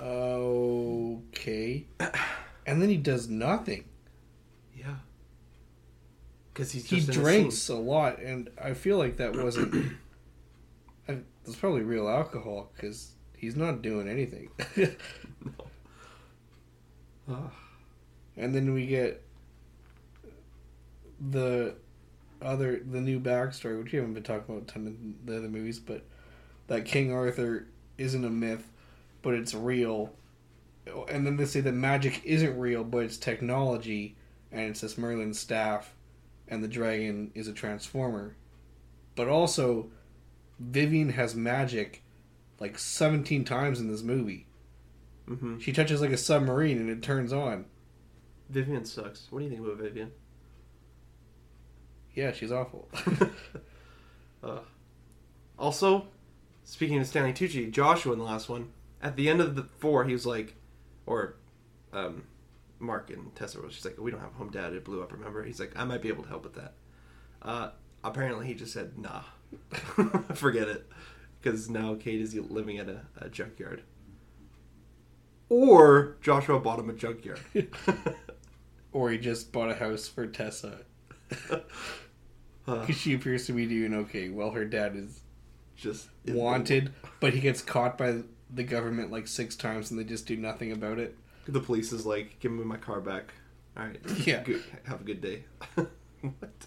[0.00, 1.86] okay.
[2.66, 3.84] and then he does nothing.
[4.76, 4.96] Yeah.
[6.52, 7.76] Because he's He a drinks scene.
[7.76, 9.94] a lot, and I feel like that wasn't.
[11.08, 14.50] I, that's probably real alcohol because he's not doing anything.
[17.30, 17.50] Ugh.
[18.36, 19.22] And then we get
[21.20, 21.74] the
[22.40, 25.48] other the new backstory, which we haven't been talking about a ton in the other
[25.48, 26.02] movies, but
[26.66, 27.66] that King Arthur
[27.98, 28.68] isn't a myth,
[29.22, 30.12] but it's real.
[31.08, 34.16] And then they say that magic isn't real, but it's technology,
[34.50, 35.94] and it's this Merlin staff,
[36.48, 38.34] and the dragon is a transformer.
[39.14, 39.90] But also,
[40.58, 42.02] Vivian has magic
[42.58, 44.46] like 17 times in this movie.
[45.28, 45.60] Mhm.
[45.60, 47.64] She touches like a submarine and it turns on.
[48.52, 49.26] Vivian sucks.
[49.30, 50.12] What do you think about Vivian?
[52.14, 52.88] Yeah, she's awful.
[54.42, 54.58] Uh,
[55.56, 56.08] also,
[56.64, 60.04] speaking of Stanley Tucci, Joshua in the last one, at the end of the four,
[60.04, 60.56] he was like,
[61.06, 61.36] or
[61.92, 62.24] um,
[62.80, 64.72] Mark and Tessa was just like, we don't have a home dad.
[64.72, 65.12] It blew up.
[65.12, 65.44] Remember?
[65.44, 66.74] He's like, I might be able to help with that.
[67.40, 67.70] Uh,
[68.02, 69.22] apparently, he just said, nah,
[70.34, 70.90] forget it,
[71.40, 73.84] because now Cade is living at a, a junkyard.
[75.48, 77.40] Or Joshua bought him a junkyard.
[78.92, 80.80] Or he just bought a house for Tessa.
[82.64, 85.20] Because she appears to be doing okay while her dad is
[85.74, 88.22] just wanted, but he gets caught by
[88.54, 91.16] the government like six times and they just do nothing about it.
[91.48, 93.34] The police is like, give me my car back.
[93.76, 93.98] All right.
[94.26, 94.42] Yeah.
[94.44, 94.62] Good.
[94.84, 95.44] Have a good day.
[95.74, 96.66] what?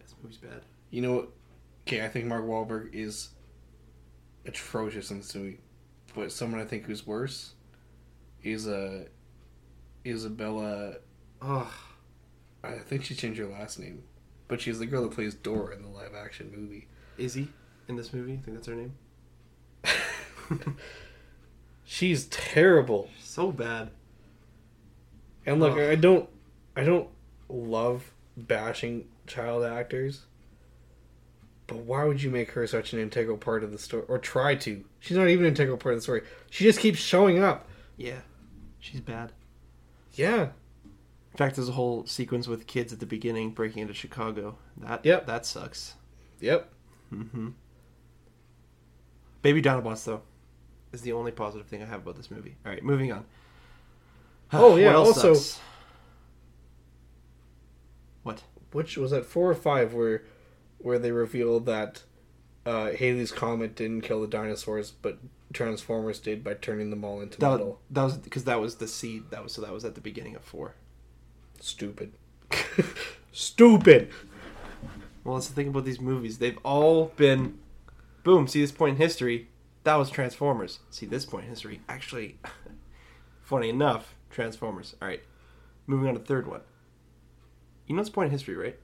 [0.00, 0.62] This movie's bad.
[0.90, 1.28] You know what?
[1.86, 3.30] Okay, I think Mark Wahlberg is
[4.46, 5.58] atrocious in this movie.
[6.14, 7.54] But someone I think who's worse
[8.44, 9.06] is uh,
[10.06, 10.96] Isabella.
[11.42, 11.72] Ugh.
[12.62, 14.02] I think she changed her last name.
[14.48, 16.88] But she's the girl that plays Dora in the live action movie.
[17.18, 17.48] Izzy
[17.88, 18.34] in this movie.
[18.34, 18.94] I think that's her name.
[21.84, 23.08] She's terrible.
[23.22, 23.90] So bad.
[25.46, 25.78] And look, Ugh.
[25.90, 26.28] I don't,
[26.76, 27.08] I don't
[27.48, 30.26] love bashing child actors.
[31.66, 34.56] But why would you make her such an integral part of the story, or try
[34.56, 34.84] to?
[34.98, 36.22] She's not even an integral part of the story.
[36.50, 37.68] She just keeps showing up.
[37.96, 38.20] Yeah.
[38.80, 39.32] She's bad.
[40.20, 40.48] Yeah,
[41.32, 44.56] In fact, there's a whole sequence with kids at the beginning breaking into Chicago.
[44.76, 45.26] That Yep.
[45.26, 45.94] that sucks.
[46.40, 46.70] yep.
[47.12, 47.48] Mm-hmm.
[49.42, 50.22] Baby Dinobots though
[50.92, 52.56] is the only positive thing I have about this movie.
[52.66, 53.24] All right, moving on.
[54.52, 55.60] Oh, yeah, What also- sucks?
[58.22, 58.42] What?
[58.72, 60.24] Which was at four or five where,
[60.78, 62.02] where they revealed that
[62.66, 65.18] uh, Halley's comet didn't kill the dinosaurs, but
[65.52, 67.80] Transformers did by turning them all into That, metal.
[67.90, 69.24] that was because that was the seed.
[69.30, 70.74] That was so that was at the beginning of four.
[71.60, 72.12] Stupid.
[73.32, 74.10] Stupid.
[75.24, 76.38] Well, that's the thing about these movies.
[76.38, 77.58] They've all been,
[78.24, 78.48] boom.
[78.48, 79.48] See this point in history,
[79.84, 80.78] that was Transformers.
[80.90, 82.38] See this point in history, actually,
[83.42, 84.94] funny enough, Transformers.
[85.02, 85.22] All right,
[85.86, 86.62] moving on to the third one.
[87.86, 88.78] You know this point in history, right?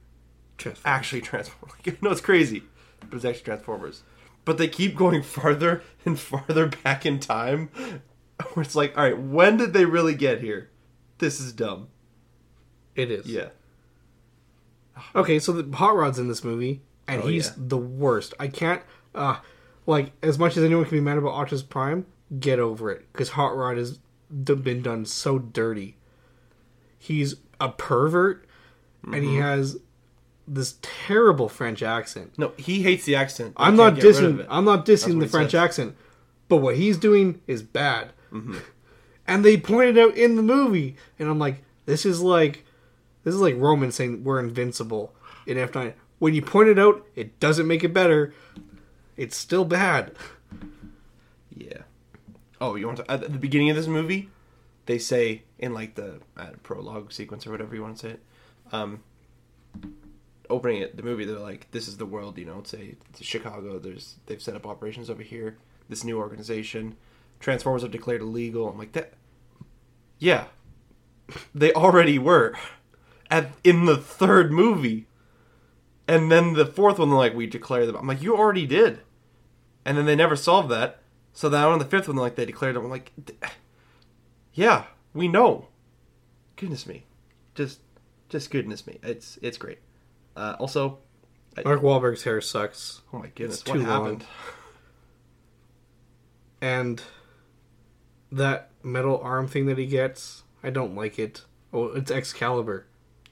[0.58, 0.84] Transformers.
[0.96, 1.76] Actually, Transformers.
[2.02, 2.62] No, it's crazy,
[3.00, 4.02] but it's actually Transformers.
[4.46, 7.68] But they keep going farther and farther back in time.
[8.54, 10.70] Where it's like, all right, when did they really get here?
[11.18, 11.88] This is dumb.
[12.94, 13.26] It is.
[13.26, 13.48] Yeah.
[15.14, 17.52] Okay, so the Hot Rod's in this movie, and Oh, he's yeah.
[17.58, 18.32] the worst.
[18.40, 18.82] I can't,
[19.14, 19.38] uh,
[19.86, 22.06] like, as much as anyone can be mad about Optimus Prime,
[22.40, 23.06] get over it.
[23.12, 23.98] Because Hot Rod has
[24.30, 25.96] been done so dirty.
[26.98, 28.46] He's a pervert,
[29.04, 29.28] and Mm-hmm.
[29.28, 29.78] he has
[30.46, 32.38] this terrible French accent.
[32.38, 33.54] No, he hates the accent.
[33.56, 34.46] I'm not get rid of dissing.
[34.48, 35.60] I'm not dissing the French says.
[35.60, 35.96] accent,
[36.48, 38.12] but what he's doing is bad.
[38.32, 38.58] Mm-hmm.
[39.28, 42.64] And they pointed out in the movie, and I'm like, this is like,
[43.24, 45.12] this is like Roman saying we're invincible
[45.48, 45.94] in F9.
[46.20, 48.32] When you point it out, it doesn't make it better.
[49.16, 50.12] It's still bad.
[51.52, 51.78] Yeah.
[52.60, 53.10] Oh, you want to?
[53.10, 54.30] At the beginning of this movie,
[54.86, 58.22] they say in like the uh, prologue sequence or whatever you want to say it,
[58.72, 59.02] um,
[60.50, 62.62] opening it the movie, they're like, "This is the world," you know.
[62.64, 63.78] Say it's Chicago.
[63.78, 65.58] There's they've set up operations over here.
[65.88, 66.96] This new organization,
[67.38, 68.68] Transformers are declared illegal.
[68.68, 69.14] I'm like that.
[70.18, 70.46] Yeah,
[71.54, 72.54] they already were
[73.30, 75.06] at in the third movie,
[76.08, 79.00] and then the fourth one, they're like, "We declare them." I'm like, "You already did."
[79.86, 81.00] and then they never solved that.
[81.32, 83.12] So then on the fifth one, like they declared them I'm like,
[84.52, 85.68] yeah, we know.
[86.56, 87.04] Goodness me,
[87.54, 87.78] just,
[88.28, 88.98] just goodness me.
[89.02, 89.78] It's it's great.
[90.36, 90.98] Uh, also,
[91.64, 94.04] Mark Wahlberg's hair sucks, oh my goodness, It's what too long.
[94.04, 94.24] happened?
[96.60, 97.02] and
[98.32, 100.42] that metal arm thing that he gets.
[100.62, 101.42] I don't like it.
[101.72, 102.86] Oh, it's Excalibur.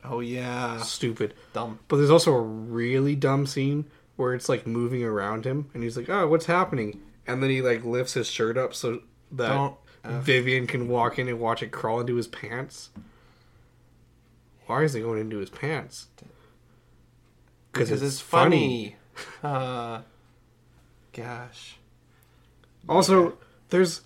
[0.05, 1.35] Oh yeah, Stupid.
[1.53, 1.79] dumb.
[1.89, 3.87] But there's also a really dumb scene
[4.17, 7.63] where it's like moving around him, and he's like, "Oh, what's happening?" And then he
[7.63, 9.01] like lifts his shirt up so
[9.33, 12.91] that Don't Vivian can walk in and watch it crawl into his pants.
[14.67, 16.09] Why is it going into his pants?
[17.75, 18.97] Because it's, funny.
[19.43, 20.01] uh,
[21.13, 21.77] gosh.
[22.89, 23.37] Also,
[23.71, 24.03] there's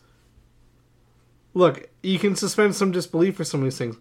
[1.54, 3.96] look, you can suspend some disbelief for some of these things,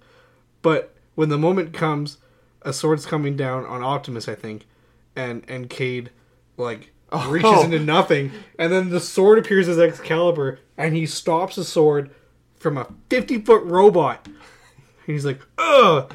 [0.62, 2.18] but when the moment comes,
[2.62, 4.66] a sword's coming down on Optimus, I think,
[5.16, 6.12] and and Cade
[6.58, 7.30] like Oh.
[7.30, 12.12] reaches into nothing, and then the sword appears as Excalibur, and he stops the sword
[12.60, 14.26] from a fifty foot robot.
[14.26, 14.36] And
[15.16, 16.12] he's like, ugh.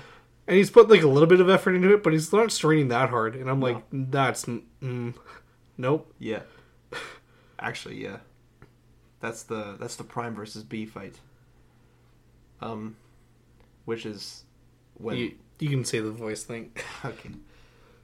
[0.47, 2.89] And he's put like a little bit of effort into it, but he's not straining
[2.89, 3.37] that hard.
[3.37, 5.15] And I'm like, that's mm,
[5.79, 6.13] nope.
[6.19, 6.41] Yeah.
[7.59, 8.19] Actually, yeah.
[9.21, 11.21] That's the that's the Prime versus B fight.
[12.61, 12.97] Um,
[13.85, 14.45] which is
[14.95, 16.73] when You, you can say the voice thing.
[17.05, 17.31] okay.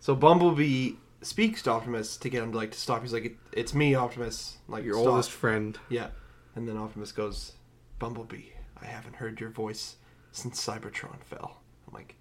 [0.01, 3.03] So Bumblebee speaks to Optimus to get him to like to stop.
[3.03, 5.07] He's like, "It's me, Optimus." Like Your stop.
[5.09, 5.77] oldest friend.
[5.89, 6.09] Yeah,
[6.55, 7.53] and then Optimus goes,
[7.99, 9.97] "Bumblebee, I haven't heard your voice
[10.31, 12.17] since Cybertron fell." I'm like,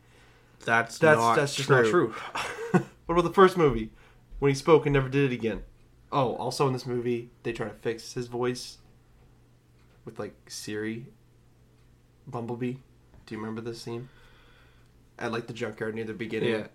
[0.66, 1.76] That's "That's not that's just true.
[1.84, 2.10] not true."
[3.06, 3.92] what about the first movie
[4.40, 5.64] when he spoke and never did it again?
[6.12, 8.78] Oh, also in this movie, they try to fix his voice
[10.06, 11.06] with like Siri.
[12.26, 12.74] Bumblebee,
[13.26, 14.10] do you remember this scene?
[15.18, 16.50] At like the junkyard near the beginning.
[16.52, 16.68] Yeah.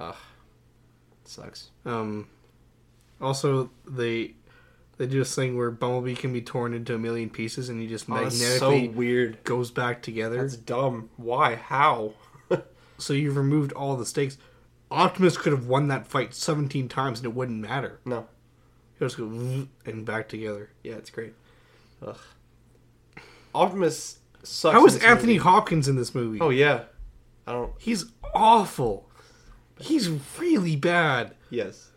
[0.00, 0.16] Ugh,
[1.24, 1.70] sucks.
[1.84, 2.28] Um.
[3.20, 4.34] Also, they
[4.96, 7.86] they do this thing where Bumblebee can be torn into a million pieces, and he
[7.88, 9.44] just Oh, that's so magnetically weird.
[9.44, 10.40] goes back together.
[10.40, 11.10] That's dumb.
[11.16, 11.56] Why?
[11.56, 12.14] How?
[12.98, 14.38] So you've removed all the stakes.
[14.90, 18.00] Optimus could have won that fight seventeen times, and it wouldn't matter.
[18.04, 18.26] no.
[18.98, 19.24] He'll just go
[19.84, 20.70] and back together.
[20.84, 21.34] Yeah, it's great.
[22.06, 22.16] Ugh.
[23.54, 24.72] Optimus sucks.
[24.74, 25.42] How in Anthony movie.
[25.42, 26.40] Hopkins in this movie?
[26.40, 26.84] Oh yeah.
[27.46, 27.72] I don't.
[27.78, 29.10] He's awful.
[29.80, 31.90] He's really bad, Yes.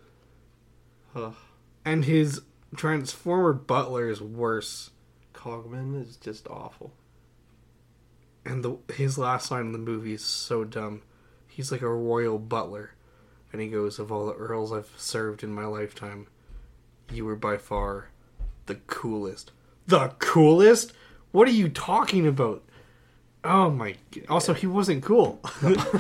[1.16, 1.36] Ugh.
[1.86, 2.42] and his
[2.76, 4.90] Transformer Butler is worse.
[5.34, 6.92] Cogman is just awful.
[8.48, 11.02] And the his last line in the movie is so dumb.
[11.48, 12.94] He's like a royal butler,
[13.52, 16.28] and he goes, "Of all the earls I've served in my lifetime,
[17.12, 18.10] you were by far
[18.68, 19.52] the coolest."
[19.86, 20.94] The coolest?
[21.32, 22.64] What are you talking about?
[23.44, 23.96] Oh my!
[24.30, 25.42] Also, he wasn't cool.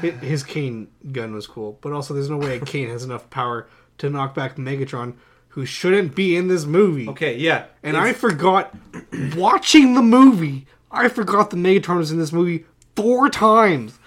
[0.00, 3.66] His cane gun was cool, but also there's no way a cane has enough power
[3.98, 5.14] to knock back Megatron,
[5.56, 7.08] who shouldn't be in this movie.
[7.08, 7.64] Okay, yeah.
[7.82, 8.76] And I forgot
[9.34, 10.66] watching the movie.
[10.90, 13.98] I forgot the Megatron was in this movie four times.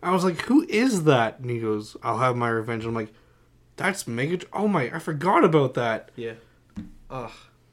[0.00, 3.12] I was like, "Who is that?" And he goes, "I'll have my revenge." I'm like,
[3.74, 4.84] "That's Megatron." Oh my!
[4.94, 6.12] I forgot about that.
[6.14, 6.34] Yeah.
[7.10, 7.32] Ugh.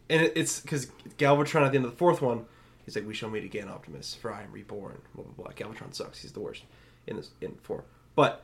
[0.10, 0.88] And it, it's because
[1.20, 2.48] Galvatron at the end of the fourth one,
[2.84, 5.54] he's like, "We shall meet again, Optimus, for I am reborn." Blah blah blah.
[5.54, 6.24] Galvatron sucks.
[6.24, 6.64] He's the worst
[7.06, 7.84] in this in four.
[8.16, 8.44] But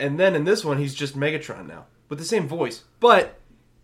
[0.00, 2.84] and then in this one, he's just Megatron now with the same voice.
[3.00, 3.38] But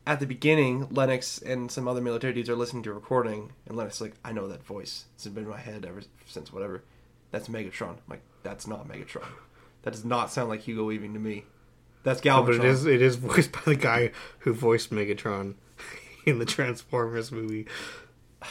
[0.07, 3.76] at the beginning, Lennox and some other military dudes are listening to a recording, and
[3.76, 5.05] Lennox is like, "I know that voice.
[5.14, 6.82] It's been in my head ever since whatever."
[7.30, 7.90] That's Megatron.
[7.90, 9.26] I'm like, that's not Megatron.
[9.82, 11.44] That does not sound like Hugo Weaving to me.
[12.05, 12.46] That's Galvatron.
[12.46, 15.55] But it is it is voiced by the guy who voiced Megatron
[16.26, 17.66] in the Transformers movie.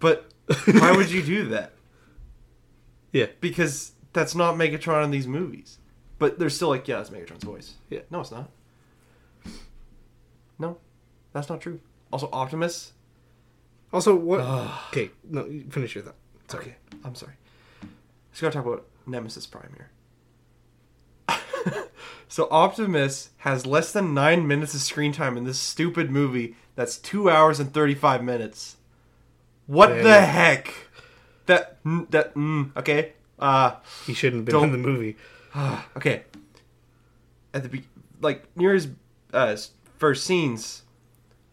[0.00, 0.32] But
[0.66, 1.72] why would you do that?
[3.12, 3.26] Yeah.
[3.40, 5.78] Because that's not Megatron in these movies.
[6.18, 7.74] But they're still like, yeah, that's Megatron's voice.
[7.88, 8.00] Yeah.
[8.10, 8.50] No, it's not.
[10.58, 10.78] No,
[11.32, 11.80] that's not true.
[12.12, 12.92] Also, Optimus.
[13.92, 14.40] Also, what?
[14.88, 16.16] Okay, no, you finish your thought.
[16.48, 16.64] Sorry.
[16.64, 17.34] Okay, I'm sorry.
[18.30, 19.90] Just gotta talk about Nemesis Prime here.
[22.28, 26.56] so Optimus has less than nine minutes of screen time in this stupid movie.
[26.74, 28.76] That's two hours and thirty-five minutes.
[29.66, 30.72] What the heck?
[31.46, 33.12] That mm, that mm, okay.
[33.38, 33.76] Uh
[34.06, 35.16] He shouldn't have been in the movie.
[35.96, 36.24] okay.
[37.54, 37.88] At the be-
[38.20, 38.88] like near his
[39.32, 40.82] uh, his first scenes,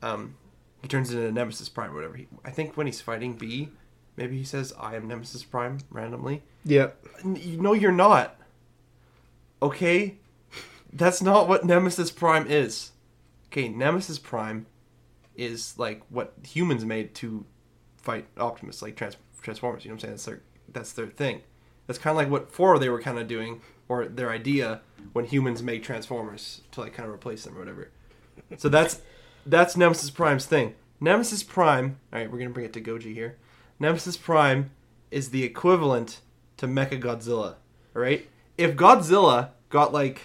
[0.01, 0.35] um,
[0.81, 2.15] he turns into Nemesis Prime or whatever.
[2.17, 3.69] He, I think when he's fighting B,
[4.17, 6.43] maybe he says, "I am Nemesis Prime" randomly.
[6.65, 6.91] Yeah.
[7.23, 8.39] No, you're not.
[9.61, 10.17] Okay,
[10.91, 12.91] that's not what Nemesis Prime is.
[13.47, 14.65] Okay, Nemesis Prime
[15.35, 17.45] is like what humans made to
[17.97, 19.85] fight Optimus, like trans- Transformers.
[19.85, 20.13] You know what I'm saying?
[20.13, 20.41] That's their
[20.71, 21.41] that's their thing.
[21.87, 24.81] That's kind of like what four they were kind of doing, or their idea
[25.13, 27.89] when humans make Transformers to like kind of replace them or whatever.
[28.57, 29.01] So that's
[29.45, 30.75] that's Nemesis Prime's thing.
[30.99, 31.97] Nemesis Prime.
[32.11, 33.37] All right, we're gonna bring it to Goji here.
[33.79, 34.71] Nemesis Prime
[35.11, 36.19] is the equivalent
[36.57, 37.55] to Mecha Godzilla.
[37.95, 38.27] All right.
[38.57, 40.21] If Godzilla got like,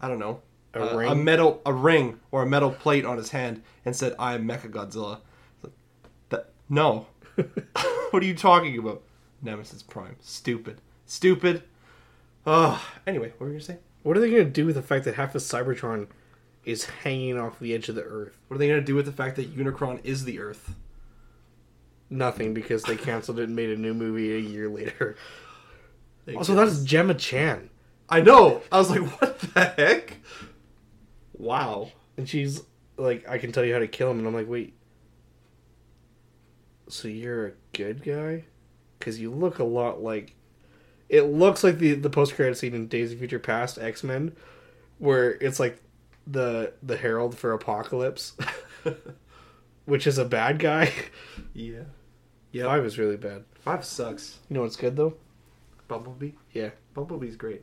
[0.00, 0.40] I don't know,
[0.74, 1.10] A a, ring?
[1.10, 4.46] a metal a ring or a metal plate on his hand and said, "I am
[4.46, 5.20] Mecha Godzilla,"
[6.28, 7.06] that No.
[8.10, 9.02] what are you talking about?
[9.40, 10.16] Nemesis Prime.
[10.20, 10.80] Stupid.
[11.06, 11.62] Stupid.
[12.46, 12.86] Oh.
[13.06, 13.78] Anyway, what were you gonna say?
[14.02, 16.08] What are they going to do with the fact that half of Cybertron
[16.64, 18.36] is hanging off the edge of the Earth?
[18.48, 20.74] What are they gonna do with the fact that Unicron is the Earth?
[22.10, 25.16] Nothing, because they canceled it and made a new movie a year later.
[26.24, 27.70] They Also, that's Gemma Chan.
[28.08, 28.62] I know.
[28.70, 30.18] I was like, what the heck?
[31.32, 31.90] Wow.
[32.16, 32.62] And she's
[32.96, 34.18] like, I can tell you how to kill him.
[34.18, 34.74] And I'm like, wait.
[36.88, 38.44] So you're a good guy?
[38.98, 40.34] Because you look a lot like.
[41.08, 44.36] It looks like the, the post credit scene in Days of Future Past X Men,
[44.98, 45.78] where it's like
[46.26, 48.36] the the Herald for Apocalypse,
[49.84, 50.92] which is a bad guy.
[51.54, 51.84] Yeah.
[52.50, 52.64] Yeah.
[52.64, 53.44] Five is really bad.
[53.54, 54.38] Five sucks.
[54.48, 55.14] You know what's good though?
[55.88, 56.32] Bumblebee.
[56.52, 56.70] Yeah.
[56.94, 57.62] Bumblebee's great.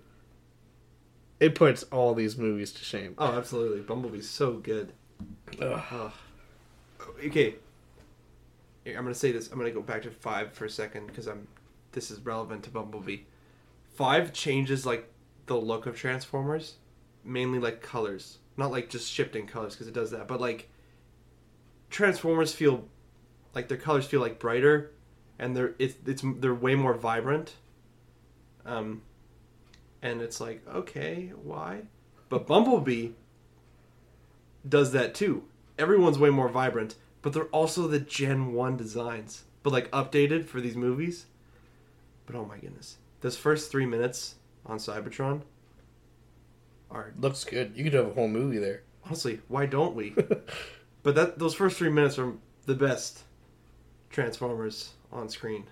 [1.40, 3.16] It puts all these movies to shame.
[3.18, 3.82] Oh, absolutely.
[3.82, 4.94] Bumblebee's so good.
[5.62, 5.84] Ugh.
[5.92, 6.12] Ugh.
[7.26, 7.56] Okay.
[8.88, 9.52] I'm gonna say this.
[9.52, 11.48] I'm gonna go back to five for a second because I'm.
[11.92, 13.22] This is relevant to Bumblebee.
[13.96, 15.12] Five changes like
[15.48, 16.76] the look of Transformers,
[17.24, 20.70] mainly like colors, not like just shifting colors because it does that, but like
[21.90, 22.86] Transformers feel
[23.56, 24.92] like their colors feel like brighter,
[25.40, 27.56] and they're it's it's they're way more vibrant.
[28.66, 29.02] Um,
[30.02, 31.84] and it's like okay, why?
[32.30, 33.10] But Bumblebee
[34.68, 35.44] does that too.
[35.80, 40.62] Everyone's way more vibrant, but they're also the Gen 1 designs, but like updated for
[40.62, 41.26] these movies.
[42.26, 42.98] But oh my goodness.
[43.22, 44.36] Those first three minutes
[44.66, 45.42] on Cybertron
[46.92, 47.74] are Looks good.
[47.76, 48.84] You could have a whole movie there.
[49.06, 50.10] honestly, why don't we?
[51.04, 52.34] but that those first three minutes are
[52.66, 53.24] the best
[54.10, 55.66] Transformers on screen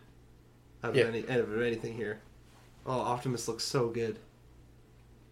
[0.84, 1.06] out of, Yeah.
[1.06, 2.20] any, out of anything here.
[2.86, 4.20] Oh, Optimus looks so good.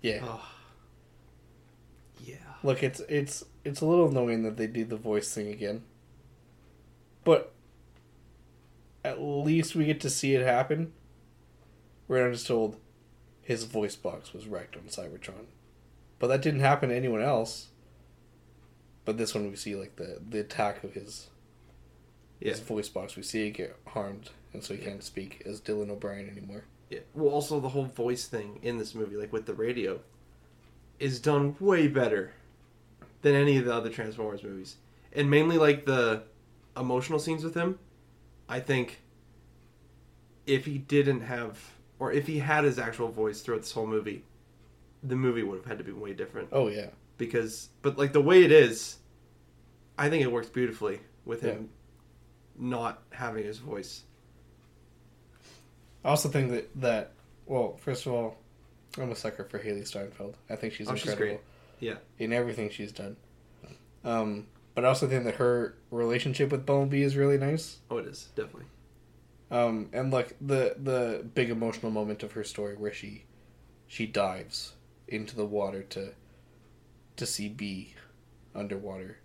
[0.01, 0.21] Yeah.
[0.23, 0.51] Oh.
[2.23, 2.35] Yeah.
[2.63, 5.83] Look, it's it's it's a little annoying that they do the voice thing again.
[7.23, 7.53] But
[9.03, 10.93] at least we get to see it happen.
[12.07, 12.77] We're not just told
[13.41, 15.45] his voice box was wrecked on Cybertron.
[16.19, 17.67] But that didn't happen to anyone else.
[19.03, 21.29] But this one we see like the, the attack of his
[22.39, 22.51] Yeah.
[22.51, 23.15] his voice box.
[23.15, 26.63] We see it get harmed and so he can't speak as Dylan O'Brien anymore.
[26.89, 26.99] Yeah.
[27.13, 29.99] Well, also the whole voice thing in this movie, like with the radio,
[30.99, 32.31] is done way better
[33.21, 34.77] than any of the other Transformers movies,
[35.11, 36.23] and mainly like the
[36.77, 37.79] emotional scenes with him.
[38.47, 39.01] I think
[40.45, 41.59] if he didn't have,
[41.99, 44.23] or if he had his actual voice throughout this whole movie,
[45.07, 46.49] the movie would have had to be way different.
[46.51, 46.87] Oh yeah.
[47.17, 48.97] Because, but like the way it is,
[49.97, 51.69] I think it works beautifully with him
[52.57, 54.03] not having his voice.
[56.03, 57.11] I also think that that
[57.45, 58.37] well, first of all,
[58.97, 60.35] I'm a sucker for Hailee Steinfeld.
[60.49, 61.41] I think she's Oh, she's incredible
[61.79, 61.89] great.
[61.89, 61.95] Yeah.
[62.19, 63.17] in everything she's done.
[64.03, 67.79] Um, but I also think that her relationship with Bumblebee is really nice.
[67.89, 68.65] Oh, it is definitely.
[69.51, 73.25] Um, and like the the big emotional moment of her story where she
[73.87, 74.73] she dives
[75.07, 76.13] into the water to
[77.17, 77.93] to see B
[78.53, 79.17] underwater.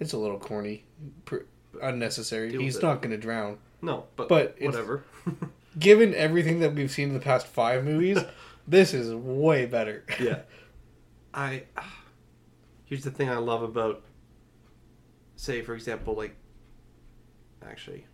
[0.00, 0.84] It's a little corny,
[1.24, 1.38] pr-
[1.82, 2.50] unnecessary.
[2.50, 2.82] Deal with He's it.
[2.82, 3.58] not going to drown.
[3.82, 5.04] No, but, But it's- whatever.
[5.78, 8.18] Given everything that we've seen in the past five movies,
[8.68, 10.04] this is way better.
[10.20, 10.40] yeah.
[11.34, 11.64] I
[12.86, 14.02] here's the thing I love about
[15.36, 16.34] say for example like
[17.64, 18.06] actually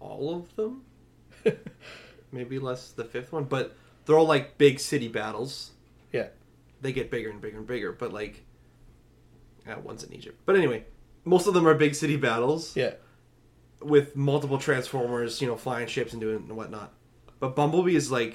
[0.00, 0.82] all of them
[2.32, 5.70] maybe less the fifth one but they're all like big city battles
[6.12, 6.28] Yeah.
[6.80, 8.44] they get bigger and bigger and bigger but like
[9.68, 10.84] uh, one's in Egypt but anyway
[11.24, 12.94] most of them are big city battles Yeah.
[13.82, 16.92] with multiple transformers you know flying ships and doing and whatnot
[17.38, 18.34] but Bumblebee is like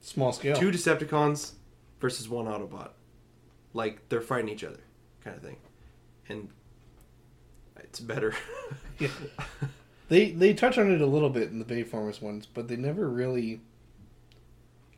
[0.00, 0.56] Small scale.
[0.56, 1.52] two Decepticons
[2.00, 2.90] versus one Autobot.
[3.72, 4.80] Like they're fighting each other,
[5.24, 5.56] kind of thing,
[6.28, 6.48] and
[7.78, 8.34] it's better.
[8.98, 9.08] Yeah.
[10.08, 13.08] They they touch on it a little bit in the Bayformers ones, but they never
[13.08, 13.60] really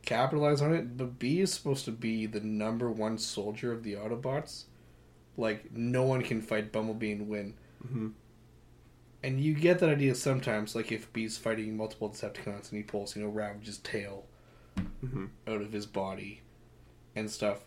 [0.06, 0.96] capitalize on it.
[0.96, 4.64] But B is supposed to be the number one soldier of the Autobots.
[5.36, 7.54] Like no one can fight Bumblebee and win.
[7.86, 8.12] Mhm.
[9.22, 13.14] And you get that idea sometimes, like if B's fighting multiple Decepticons and he pulls,
[13.16, 14.24] you know, Ravage's tail
[15.04, 15.28] Mhm.
[15.46, 16.40] out of his body
[17.14, 17.60] and stuff.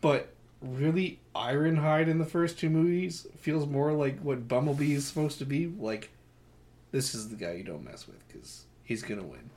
[0.00, 5.38] But really, Ironhide in the first two movies feels more like what Bumblebee is supposed
[5.38, 5.66] to be.
[5.66, 6.10] Like,
[6.90, 9.50] this is the guy you don't mess with because he's gonna win.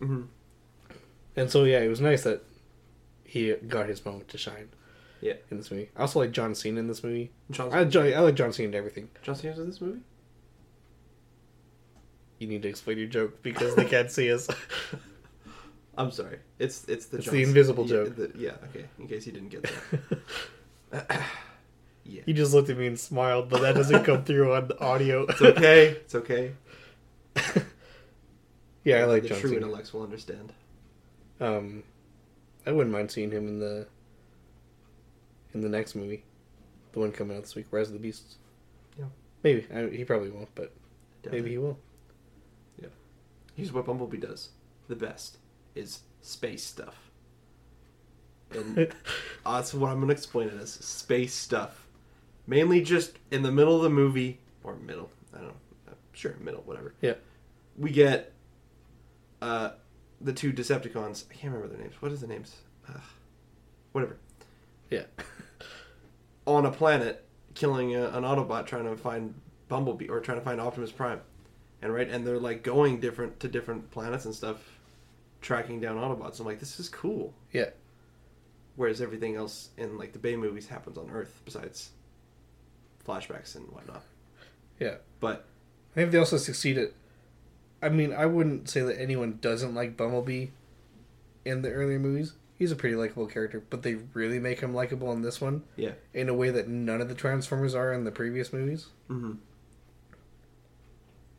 [0.00, 0.26] Mhm.
[1.36, 2.42] And so, yeah, it was nice that
[3.24, 4.68] he got his moment to shine.
[5.20, 5.34] Yeah.
[5.50, 5.88] in this movie.
[5.96, 7.30] I also like John Cena in this movie.
[7.50, 9.08] John, I, John, I like John Cena in everything.
[9.22, 10.00] John Cena's in this movie.
[12.38, 14.46] You need to explain your joke because they can't see us.
[15.98, 16.38] I'm sorry.
[16.58, 18.16] It's it's the It's the invisible yeah, joke.
[18.16, 18.50] the- yeah.
[18.70, 18.84] Okay.
[18.98, 19.66] In case you didn't get
[20.90, 21.22] that.
[22.08, 22.22] Yeah.
[22.24, 25.24] He just looked at me and smiled, but that doesn't come through on the audio.
[25.24, 25.88] It's okay.
[25.88, 26.52] It's okay.
[28.84, 29.62] yeah, I like the John true Cena.
[29.62, 30.52] intellects will understand.
[31.40, 31.82] Um,
[32.66, 33.86] I wouldn't mind seeing him in the
[35.54, 36.24] in the next movie,
[36.92, 38.36] the one coming out this week, Rise of the Beasts.
[38.98, 39.06] Yeah.
[39.42, 40.72] maybe I, he probably won't, but
[41.30, 41.78] maybe he will.
[42.80, 42.88] Yeah,
[43.54, 44.50] here's what Bumblebee does.
[44.88, 45.38] The best
[45.74, 47.10] is space stuff.
[48.50, 48.78] And
[49.46, 50.72] uh, that's what I'm going to explain it as.
[50.72, 51.86] Space stuff.
[52.46, 55.54] Mainly just in the middle of the movie, or middle, I don't know.
[55.88, 56.94] Uh, Sure, middle, whatever.
[57.02, 57.14] Yeah.
[57.76, 58.32] We get
[59.42, 59.70] uh,
[60.20, 61.24] the two Decepticons.
[61.30, 62.00] I can't remember their names.
[62.00, 62.56] What is the names?
[62.88, 63.00] Ugh.
[63.92, 64.16] Whatever.
[64.90, 65.04] Yeah,
[66.46, 67.24] On a planet,
[67.54, 69.34] killing a, an Autobot trying to find
[69.68, 71.20] Bumblebee, or trying to find Optimus Prime.
[71.82, 74.58] And right, and they're like going different to different planets and stuff,
[75.40, 76.38] tracking down Autobots.
[76.38, 77.34] I'm like, this is cool.
[77.52, 77.70] yeah,
[78.76, 81.90] Whereas everything else in like the Bay movies happens on Earth, besides
[83.06, 84.02] flashbacks and whatnot.
[84.78, 84.96] yeah.
[85.20, 85.46] But
[85.92, 86.92] I think they also succeeded.
[87.82, 90.48] I mean, I wouldn't say that anyone doesn't like Bumblebee
[91.44, 92.34] in the earlier movies.
[92.58, 95.92] He's a pretty likable character, but they really make him likable in this one yeah,
[96.14, 98.86] in a way that none of the Transformers are in the previous movies.
[99.10, 99.34] mm-hmm.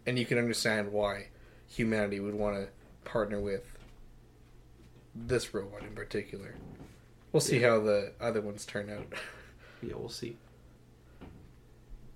[0.06, 1.28] and you can understand why
[1.68, 2.68] humanity would want to
[3.04, 3.78] partner with
[5.16, 6.56] this robot in particular.
[7.32, 9.08] We'll see how the other ones turn out.
[9.82, 10.38] yeah, we'll see.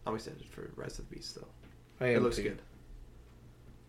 [0.05, 1.47] I'm excited for Rise of the Beast though.
[1.99, 2.43] I am It looks too.
[2.43, 2.61] good.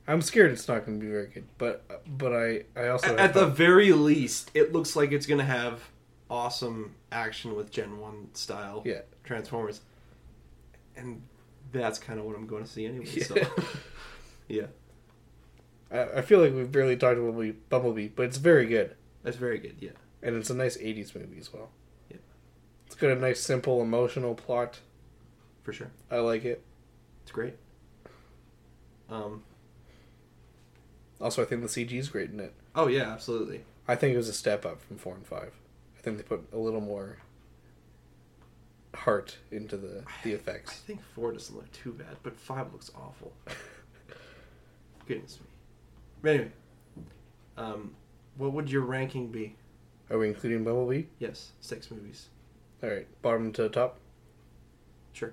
[0.07, 1.85] I'm scared it's not going to be very good, but
[2.19, 5.89] but I I also At, at the very least, it looks like it's gonna have
[6.29, 9.81] awesome action with Gen One style yeah Transformers,
[10.97, 11.23] and
[11.71, 13.07] that's kind of what I'm going to see anyway.
[13.07, 13.47] So, Yeah.
[14.49, 14.67] yeah,
[15.91, 19.37] I, I feel like we've barely talked about Bumblebee, Bumblebee, but it's very good, that's
[19.37, 19.77] very good.
[19.79, 19.91] Yeah,
[20.23, 21.71] and it's a nice '80s movie as well.
[22.11, 22.17] Yeah.
[22.87, 24.81] It's got a nice, simple, emotional plot.
[25.63, 25.91] for sure.
[26.11, 26.63] I like it.
[27.23, 27.55] It's great.
[29.09, 29.45] Um.
[31.23, 32.53] Also, I think the CG is great in it.
[32.75, 33.61] Oh yeah, absolutely.
[33.87, 35.53] I think it was a step up from four and five.
[35.97, 37.19] I think they put a little more
[38.95, 40.83] heart into the the effects.
[40.85, 43.33] I think four doesn't look too bad, but five looks awful.
[45.07, 45.47] Goodness me.
[46.23, 46.53] But anyway,
[47.57, 47.95] um,
[48.37, 49.55] what would your ranking be?
[50.11, 51.05] Are we including Bumblebee?
[51.21, 52.27] Yes, six movies.
[52.83, 53.99] All right, bottom to top.
[55.13, 55.33] Sure.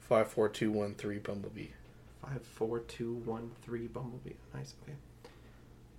[0.00, 1.18] Five, four, two, one, three.
[1.18, 1.68] Bumblebee.
[2.26, 3.86] Five, four, two, one, three.
[3.86, 4.34] Bumblebee.
[4.54, 4.74] Nice.
[4.82, 4.96] Okay.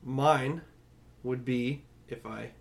[0.03, 0.61] Mine
[1.23, 2.51] would be if I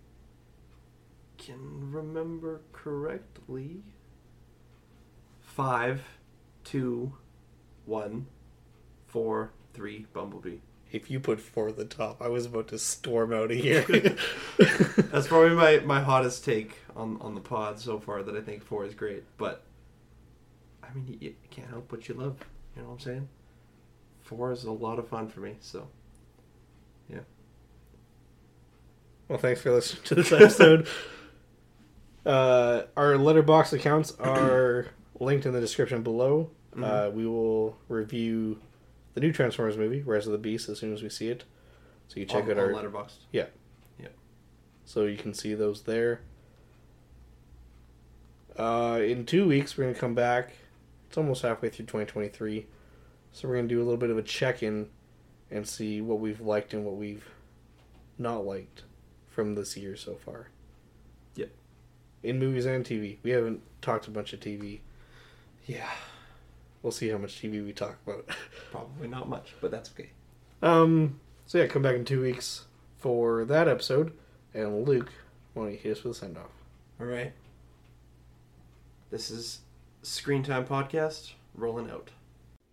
[1.37, 3.81] can remember correctly.
[5.41, 6.03] Five,
[6.63, 7.13] two,
[7.85, 8.27] one,
[9.07, 10.05] four, three.
[10.13, 10.57] Bumblebee.
[10.91, 13.81] If you put four at the top, I was about to storm out of here.
[14.57, 18.63] That's probably my, my hottest take on, on the pod so far that I think
[18.63, 19.23] four is great.
[19.37, 19.63] But,
[20.83, 22.37] I mean, you, you can't help what you love.
[22.75, 23.29] You know what I'm saying?
[24.25, 25.87] Four is a lot of fun for me, so.
[27.09, 27.19] Yeah.
[29.27, 30.87] Well, thanks for listening to this episode.
[32.25, 34.87] uh, our Letterboxd accounts are
[35.19, 36.49] linked in the description below.
[36.75, 37.17] Uh, Mm-hmm.
[37.17, 38.59] we will review
[39.13, 41.45] the new Transformers movie, Rise of the Beast, as soon as we see it.
[42.09, 43.13] So you check on, out on our Letterboxd.
[43.31, 43.45] Yeah.
[43.97, 44.09] Yeah.
[44.85, 46.19] So you can see those there.
[48.57, 50.53] Uh, in two weeks, we're gonna come back.
[51.07, 52.65] It's almost halfway through 2023,
[53.35, 54.87] so we're gonna do a little bit of a check-in
[55.51, 57.29] and see what we've liked and what we've
[58.17, 58.83] not liked
[59.29, 60.47] from this year so far.
[61.35, 61.49] Yep.
[62.23, 64.79] In movies and TV, we haven't talked a bunch of TV.
[65.65, 65.89] Yeah,
[66.81, 68.29] We'll see how much TV we talk about.
[68.71, 70.11] probably not much, but that's okay.
[70.61, 71.19] um.
[71.45, 72.65] So yeah, come back in two weeks
[72.99, 74.13] for that episode.
[74.53, 75.11] And Luke,
[75.53, 76.51] why don't you hit us with a send off?
[77.01, 77.33] All right.
[79.11, 79.59] This is
[80.03, 82.11] Screen Time Podcast rolling out.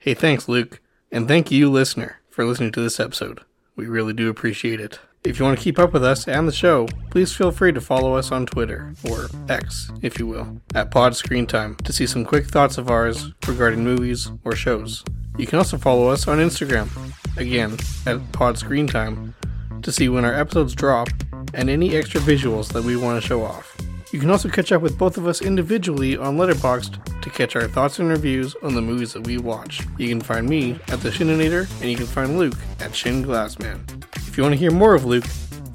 [0.05, 0.81] Hey, thanks, Luke.
[1.13, 3.43] And thank you, listener, for listening to this episode.
[3.77, 4.99] We really do appreciate it.
[5.23, 7.81] If you want to keep up with us and the show, please feel free to
[7.81, 12.09] follow us on Twitter, or X, if you will, at Pod Screen Time to see
[12.09, 15.05] some quick thoughts of ours regarding movies or shows.
[15.39, 16.89] You can also follow us on Instagram,
[17.37, 19.37] again, at Pod Screen Time,
[19.83, 21.11] to see when our episodes drop
[21.55, 23.77] and any extra visuals that we want to show off.
[24.13, 27.67] You can also catch up with both of us individually on Letterboxd to catch our
[27.67, 29.87] thoughts and reviews on the movies that we watch.
[29.97, 33.81] You can find me at the Schininator, and you can find Luke at Shin Glassman.
[34.17, 35.25] If you want to hear more of Luke,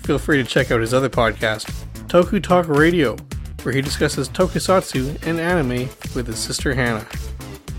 [0.03, 1.71] feel free to check out his other podcast,
[2.09, 3.17] Toku Talk Radio,
[3.63, 7.07] where he discusses tokusatsu and anime with his sister Hannah.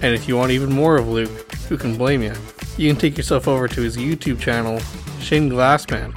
[0.02, 2.35] And if you want even more of Luke, who can blame you?
[2.76, 4.80] You can take yourself over to his YouTube channel,
[5.20, 6.12] Shin Glassman,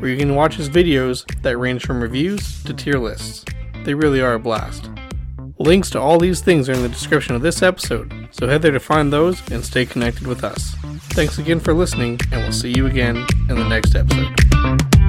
[0.00, 3.46] where you can watch his videos that range from reviews to tier lists.
[3.84, 4.90] They really are a blast.
[5.58, 8.72] Links to all these things are in the description of this episode, so head there
[8.72, 10.74] to find those and stay connected with us.
[11.10, 13.16] Thanks again for listening, and we'll see you again
[13.48, 14.99] in the next episode.